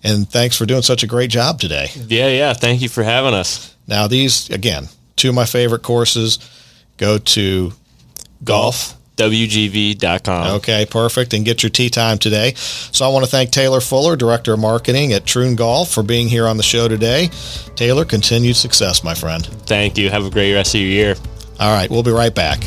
and 0.04 0.30
thanks 0.30 0.58
for 0.58 0.65
doing 0.65 0.82
such 0.82 1.04
a 1.04 1.08
great 1.08 1.30
job 1.30 1.60
today. 1.60 1.88
Yeah 2.08 2.30
yeah. 2.30 2.54
Thank 2.54 2.82
you 2.82 2.89
for 2.89 3.04
having 3.04 3.34
us. 3.34 3.76
Now 3.88 4.08
these 4.08 4.50
again 4.50 4.88
two 5.15 5.30
of 5.30 5.36
my 5.36 5.45
favorite 5.45 5.84
courses. 5.84 6.39
Go 6.97 7.17
to 7.17 7.73
golf. 8.43 8.97
WGV.com. 9.15 10.56
Okay, 10.56 10.88
perfect. 10.89 11.34
And 11.34 11.45
get 11.45 11.62
your 11.62 11.69
tee 11.69 11.89
time 11.89 12.17
today. 12.17 12.54
So 12.56 13.06
I 13.06 13.10
want 13.10 13.23
to 13.23 13.30
thank 13.30 13.52
Taylor 13.52 13.80
Fuller, 13.80 14.15
Director 14.15 14.54
of 14.54 14.60
Marketing 14.60 15.13
at 15.13 15.26
Troon 15.26 15.56
Golf, 15.56 15.91
for 15.91 16.02
being 16.02 16.28
here 16.28 16.47
on 16.47 16.58
the 16.58 16.63
show 16.63 16.88
today. 16.88 17.30
Taylor, 17.76 18.06
continued 18.06 18.56
success, 18.56 19.04
my 19.04 19.13
friend. 19.13 19.45
Thank 19.67 19.99
you. 19.99 20.10
Have 20.10 20.26
a 20.26 20.32
great 20.32 20.54
rest 20.54 20.73
of 20.73 20.82
your 20.82 20.89
year. 20.89 21.15
All 21.60 21.71
right, 21.71 21.89
we'll 21.91 22.04
be 22.04 22.12
right 22.12 22.34
back. 22.34 22.63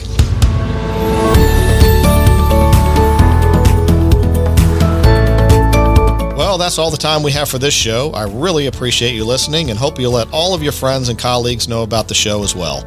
Well, 6.46 6.58
that's 6.58 6.78
all 6.78 6.92
the 6.92 6.96
time 6.96 7.24
we 7.24 7.32
have 7.32 7.48
for 7.48 7.58
this 7.58 7.74
show. 7.74 8.12
I 8.12 8.22
really 8.22 8.68
appreciate 8.68 9.16
you 9.16 9.24
listening 9.24 9.70
and 9.70 9.76
hope 9.76 9.98
you'll 9.98 10.12
let 10.12 10.32
all 10.32 10.54
of 10.54 10.62
your 10.62 10.70
friends 10.70 11.08
and 11.08 11.18
colleagues 11.18 11.66
know 11.66 11.82
about 11.82 12.06
the 12.06 12.14
show 12.14 12.44
as 12.44 12.54
well. 12.54 12.86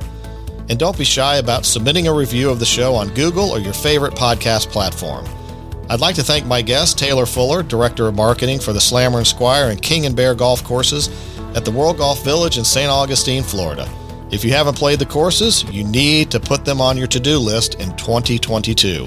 And 0.69 0.79
don't 0.79 0.97
be 0.97 1.03
shy 1.03 1.39
about 1.39 1.65
submitting 1.65 2.07
a 2.07 2.13
review 2.13 2.49
of 2.49 2.59
the 2.59 2.65
show 2.65 2.95
on 2.95 3.13
Google 3.13 3.49
or 3.49 3.59
your 3.59 3.73
favorite 3.73 4.13
podcast 4.13 4.69
platform. 4.69 5.25
I'd 5.89 5.99
like 5.99 6.15
to 6.15 6.23
thank 6.23 6.45
my 6.45 6.61
guest, 6.61 6.97
Taylor 6.97 7.25
Fuller, 7.25 7.61
Director 7.61 8.07
of 8.07 8.15
Marketing 8.15 8.59
for 8.59 8.71
the 8.71 8.79
Slammer 8.79 9.17
and 9.17 9.27
Squire 9.27 9.71
and 9.71 9.81
King 9.81 10.05
and 10.05 10.15
Bear 10.15 10.35
golf 10.35 10.63
courses 10.63 11.09
at 11.53 11.65
the 11.65 11.71
World 11.71 11.97
Golf 11.97 12.23
Village 12.23 12.57
in 12.57 12.63
St. 12.63 12.89
Augustine, 12.89 13.43
Florida. 13.43 13.89
If 14.31 14.45
you 14.45 14.53
haven't 14.53 14.77
played 14.77 14.99
the 14.99 15.05
courses, 15.05 15.65
you 15.65 15.83
need 15.83 16.31
to 16.31 16.39
put 16.39 16.63
them 16.63 16.79
on 16.79 16.95
your 16.95 17.07
to 17.07 17.19
do 17.19 17.37
list 17.37 17.75
in 17.75 17.93
2022. 17.97 19.05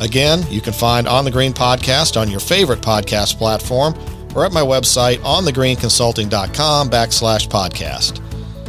Again, 0.00 0.44
you 0.50 0.60
can 0.60 0.72
find 0.72 1.08
On 1.08 1.24
the 1.24 1.30
Green 1.30 1.52
podcast 1.52 2.20
on 2.20 2.30
your 2.30 2.40
favorite 2.40 2.80
podcast 2.80 3.38
platform 3.38 3.94
or 4.34 4.44
at 4.44 4.52
my 4.52 4.60
website, 4.60 5.16
onthegreenconsulting.com 5.18 6.90
backslash 6.90 7.48
podcast. 7.48 8.20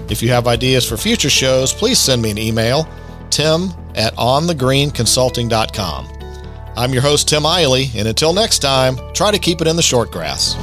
If 0.09 0.21
you 0.21 0.29
have 0.29 0.47
ideas 0.47 0.87
for 0.87 0.95
future 0.95 1.29
shows, 1.29 1.73
please 1.73 1.99
send 1.99 2.21
me 2.21 2.31
an 2.31 2.37
email, 2.37 2.87
tim 3.29 3.71
at 3.95 4.15
onthegreenconsulting.com. 4.15 6.07
I'm 6.77 6.93
your 6.93 7.01
host, 7.01 7.27
Tim 7.27 7.43
Eiley, 7.43 7.93
and 7.95 8.07
until 8.07 8.33
next 8.33 8.59
time, 8.59 8.97
try 9.13 9.31
to 9.31 9.39
keep 9.39 9.61
it 9.61 9.67
in 9.67 9.75
the 9.75 9.81
short 9.81 10.11
grass. 10.11 10.55